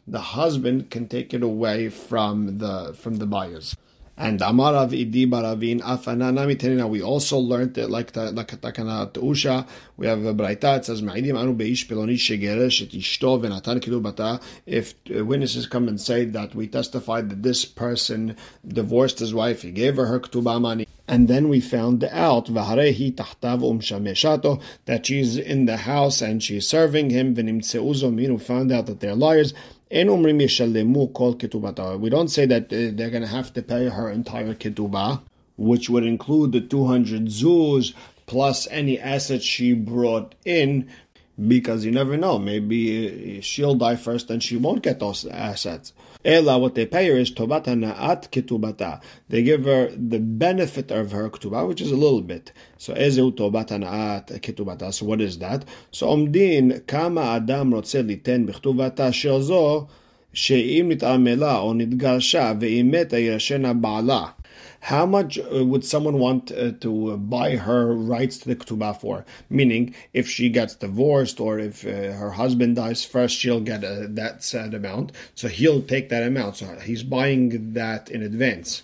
the 0.06 0.20
husband 0.20 0.90
can 0.90 1.08
take 1.08 1.34
it 1.34 1.42
away 1.42 1.88
from 1.88 2.58
the 2.58 2.94
from 2.94 3.16
the 3.16 3.26
buyers. 3.26 3.76
And 4.20 4.38
Amarav 4.40 4.90
Idi 4.90 5.26
Baravin 5.26 5.80
Afanana 5.80 6.44
Mitenina. 6.46 6.86
We 6.86 7.00
also 7.00 7.38
learned 7.38 7.72
that 7.72 7.88
like 7.88 8.14
like 8.14 8.48
Takana 8.60 9.10
Usha, 9.12 9.66
we 9.96 10.06
have 10.08 10.22
a 10.26 10.34
Braita, 10.34 10.76
it 10.76 10.84
says 10.84 11.00
Ma'idim 11.00 11.38
Anu 11.38 11.56
Beish 11.56 11.86
Peloni 11.86 12.16
Shegeresh 12.16 12.82
Et 12.82 12.88
Venatan 12.90 13.80
Kedubata. 13.80 14.42
If 14.66 14.92
uh, 15.16 15.24
witnesses 15.24 15.66
come 15.66 15.88
and 15.88 15.98
say 15.98 16.26
that 16.26 16.54
we 16.54 16.66
testified 16.66 17.30
that 17.30 17.42
this 17.42 17.64
person 17.64 18.36
divorced 18.68 19.20
his 19.20 19.32
wife, 19.32 19.62
he 19.62 19.70
gave 19.70 19.96
her 19.96 20.04
her 20.04 20.20
Ketubah 20.20 20.60
money. 20.60 20.86
And 21.08 21.26
then 21.26 21.48
we 21.48 21.62
found 21.62 22.04
out 22.04 22.48
Vaharehi 22.48 23.14
Tahtav 23.14 23.62
Umshameshato 23.62 24.62
that 24.84 25.06
she's 25.06 25.38
in 25.38 25.64
the 25.64 25.78
house 25.78 26.20
and 26.20 26.42
she's 26.42 26.68
serving 26.68 27.08
him. 27.08 27.34
We 27.34 28.38
found 28.38 28.70
out 28.70 28.84
that 28.84 29.00
they're 29.00 29.14
liars. 29.14 29.54
We 29.90 30.04
don't 30.04 30.38
say 32.28 32.46
that 32.46 32.66
uh, 32.66 32.94
they're 32.94 33.10
going 33.10 33.22
to 33.22 33.28
have 33.28 33.52
to 33.54 33.62
pay 33.62 33.88
her 33.88 34.08
entire 34.08 34.54
ketubah, 34.54 35.20
which 35.56 35.90
would 35.90 36.04
include 36.04 36.52
the 36.52 36.60
200 36.60 37.26
zuz 37.26 37.92
plus 38.26 38.68
any 38.70 39.00
assets 39.00 39.44
she 39.44 39.72
brought 39.72 40.36
in, 40.44 40.88
because 41.48 41.84
you 41.84 41.90
never 41.90 42.16
know. 42.16 42.38
Maybe 42.38 43.38
uh, 43.38 43.42
she'll 43.42 43.74
die 43.74 43.96
first 43.96 44.30
and 44.30 44.40
she 44.40 44.56
won't 44.56 44.82
get 44.82 45.00
those 45.00 45.26
assets. 45.26 45.92
Ela, 46.24 46.58
what 46.58 46.74
they 46.74 46.84
pay 46.84 47.08
her 47.08 47.16
is 47.16 47.30
tobata 47.30 47.74
na'at 47.74 48.28
ketubata. 48.30 49.00
They 49.30 49.42
give 49.42 49.64
her 49.64 49.90
the 49.90 50.18
benefit 50.18 50.90
of 50.90 51.12
her 51.12 51.30
ketubah, 51.30 51.66
which 51.66 51.80
is 51.80 51.90
a 51.90 51.96
little 51.96 52.20
bit. 52.20 52.52
So 52.76 52.92
ezu 52.92 53.32
tobata 53.32 53.82
na'at 53.82 54.40
ketubata. 54.40 54.92
So 54.92 55.06
what 55.06 55.22
is 55.22 55.38
that? 55.38 55.64
So 55.90 56.08
omdin 56.08 56.86
kama 56.86 57.22
adam 57.22 57.72
rotze 57.72 58.06
liten 58.06 58.46
bechtubata 58.46 59.10
shelzo 59.12 59.88
she'im 60.32 60.90
nit'amela 60.90 61.62
o 61.62 61.72
nitgarsha 61.72 62.58
ve'imet 62.60 63.10
yirashena 63.10 63.80
ba'ala. 63.80 64.34
How 64.80 65.04
much 65.04 65.38
uh, 65.38 65.64
would 65.64 65.84
someone 65.84 66.18
want 66.18 66.50
uh, 66.52 66.72
to 66.80 67.16
buy 67.18 67.56
her 67.56 67.94
rights 67.94 68.38
to 68.38 68.48
the 68.48 68.56
ketubah 68.56 68.98
for? 68.98 69.26
Meaning, 69.50 69.94
if 70.14 70.26
she 70.28 70.48
gets 70.48 70.74
divorced 70.74 71.38
or 71.38 71.58
if 71.58 71.86
uh, 71.86 72.12
her 72.12 72.30
husband 72.30 72.76
dies 72.76 73.04
first, 73.04 73.36
she'll 73.36 73.60
get 73.60 73.82
that 73.82 74.42
said 74.42 74.72
amount. 74.72 75.12
So 75.34 75.48
he'll 75.48 75.82
take 75.82 76.08
that 76.08 76.22
amount. 76.22 76.56
So 76.56 76.66
he's 76.76 77.02
buying 77.02 77.74
that 77.74 78.10
in 78.10 78.22
advance. 78.22 78.82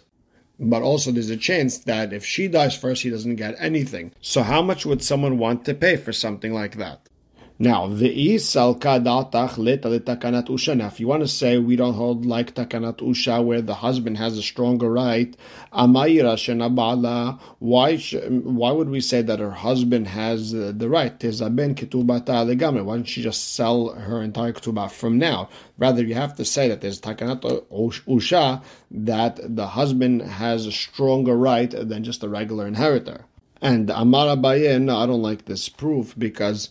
But 0.58 0.82
also, 0.82 1.12
there's 1.12 1.30
a 1.30 1.36
chance 1.36 1.78
that 1.78 2.12
if 2.12 2.24
she 2.24 2.48
dies 2.48 2.76
first, 2.76 3.02
he 3.02 3.10
doesn't 3.10 3.36
get 3.36 3.56
anything. 3.58 4.12
So, 4.20 4.42
how 4.42 4.62
much 4.62 4.86
would 4.86 5.02
someone 5.02 5.38
want 5.38 5.64
to 5.66 5.74
pay 5.74 5.96
for 5.96 6.12
something 6.12 6.52
like 6.52 6.76
that? 6.76 7.08
Now, 7.58 7.86
the 7.86 8.10
salka 8.34 9.02
datach 9.02 9.56
leta 9.56 9.88
takanat 9.88 10.48
usha. 10.48 10.76
Now, 10.76 10.88
if 10.88 11.00
you 11.00 11.06
want 11.06 11.22
to 11.22 11.28
say 11.28 11.56
we 11.56 11.74
don't 11.74 11.94
hold 11.94 12.26
like 12.26 12.54
takanat 12.54 12.98
usha, 12.98 13.42
where 13.42 13.62
the 13.62 13.72
husband 13.72 14.18
has 14.18 14.36
a 14.36 14.42
stronger 14.42 14.92
right, 14.92 15.34
amayira 15.72 16.34
shenabala. 16.36 17.40
Why? 17.58 17.96
Why 17.96 18.72
would 18.72 18.90
we 18.90 19.00
say 19.00 19.22
that 19.22 19.38
her 19.38 19.52
husband 19.52 20.06
has 20.08 20.54
uh, 20.54 20.72
the 20.76 20.90
right? 20.90 21.18
Tezaben 21.18 21.74
ketubata 21.74 22.44
legamre. 22.44 22.84
Why 22.84 22.96
don't 22.96 23.04
she 23.04 23.22
just 23.22 23.54
sell 23.54 23.88
her 23.88 24.20
entire 24.20 24.52
ketubah 24.52 24.90
from 24.90 25.16
now? 25.16 25.48
Rather, 25.78 26.04
you 26.04 26.14
have 26.14 26.36
to 26.36 26.44
say 26.44 26.68
that 26.68 26.82
there's 26.82 27.00
takanat 27.00 27.40
usha 27.70 28.62
that 28.90 29.40
the 29.56 29.68
husband 29.68 30.20
has 30.20 30.66
a 30.66 30.72
stronger 30.72 31.34
right 31.34 31.70
than 31.70 32.04
just 32.04 32.22
a 32.22 32.28
regular 32.28 32.66
inheritor. 32.66 33.24
And 33.62 33.90
Amara 33.90 34.36
Bayen, 34.36 34.90
I 34.90 35.06
don't 35.06 35.22
like 35.22 35.46
this 35.46 35.70
proof 35.70 36.14
because 36.18 36.68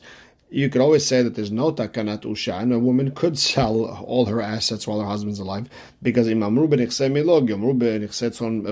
you 0.50 0.70
could 0.70 0.82
always 0.82 1.06
say 1.06 1.24
that 1.24 1.36
there's 1.36 1.52
no 1.52 1.72
takanat 1.72 2.22
usha, 2.22 2.62
and 2.62 2.72
a 2.72 2.80
woman 2.80 3.12
could 3.12 3.38
sell 3.38 3.86
all 4.06 4.26
her 4.26 4.42
assets 4.42 4.88
while 4.88 5.02
her 5.02 5.08
husband's 5.08 5.40
alive, 5.40 5.68
because 6.02 6.28
imamru 6.28 6.68
milog, 6.68 7.50
yomru 7.50 7.74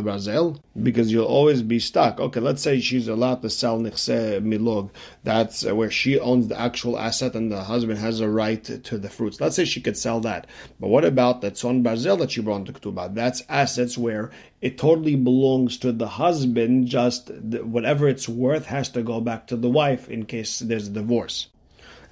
brazel, 0.03 0.59
because 0.81 1.11
you'll 1.11 1.25
always 1.25 1.61
be 1.61 1.79
stuck. 1.79 2.19
Okay, 2.19 2.39
let's 2.39 2.61
say 2.61 2.79
she's 2.79 3.07
allowed 3.07 3.41
to 3.41 3.49
sell 3.49 3.79
nichse 3.79 4.41
milog, 4.43 4.91
that's 5.23 5.65
where 5.65 5.89
she 5.91 6.19
owns 6.19 6.47
the 6.47 6.59
actual 6.59 6.97
asset 6.97 7.35
and 7.35 7.51
the 7.51 7.63
husband 7.63 7.97
has 7.99 8.19
a 8.19 8.29
right 8.29 8.63
to 8.63 8.97
the 8.97 9.09
fruits. 9.09 9.41
Let's 9.41 9.55
say 9.55 9.65
she 9.65 9.81
could 9.81 9.97
sell 9.97 10.19
that. 10.21 10.47
But 10.79 10.89
what 10.89 11.05
about 11.05 11.41
the 11.41 11.51
tzon 11.51 11.83
brazel 11.83 12.19
that 12.19 12.31
she 12.31 12.41
brought 12.41 12.65
to 12.67 12.73
ketubah? 12.73 13.13
That's 13.15 13.41
assets 13.49 13.97
where 13.97 14.31
it 14.63 14.77
totally 14.77 15.17
belongs 15.17 15.77
to 15.77 15.91
the 15.91 16.07
husband, 16.07 16.87
just 16.87 17.29
whatever 17.29 18.07
it's 18.07 18.29
worth 18.29 18.65
has 18.67 18.87
to 18.87 19.03
go 19.03 19.19
back 19.19 19.45
to 19.47 19.57
the 19.57 19.69
wife 19.69 20.07
in 20.07 20.23
case 20.23 20.59
there's 20.59 20.87
a 20.87 20.91
divorce. 20.91 21.47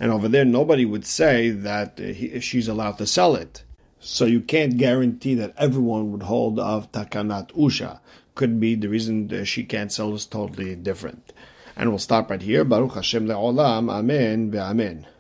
And 0.01 0.11
over 0.11 0.27
there, 0.27 0.43
nobody 0.43 0.83
would 0.83 1.05
say 1.05 1.51
that 1.51 1.97
he, 1.97 2.41
she's 2.41 2.67
allowed 2.67 2.97
to 2.97 3.07
sell 3.07 3.35
it. 3.37 3.63
So 4.01 4.25
you 4.25 4.41
can't 4.41 4.75
guarantee 4.75 5.33
that 5.35 5.53
everyone 5.57 6.11
would 6.11 6.23
hold 6.23 6.59
of 6.59 6.91
takanat 6.91 7.53
usha. 7.53 8.01
Could 8.35 8.59
be 8.59 8.75
the 8.75 8.89
reason 8.89 9.45
she 9.45 9.63
can't 9.63 9.89
sell 9.89 10.13
is 10.13 10.25
totally 10.25 10.75
different. 10.75 11.31
And 11.77 11.87
we'll 11.89 11.99
stop 11.99 12.29
right 12.29 12.41
here. 12.41 12.65
Baruch 12.65 12.95
Hashem 12.95 13.27
le'olam. 13.27 13.89
Amen 13.89 14.51
ve'amen. 14.51 15.05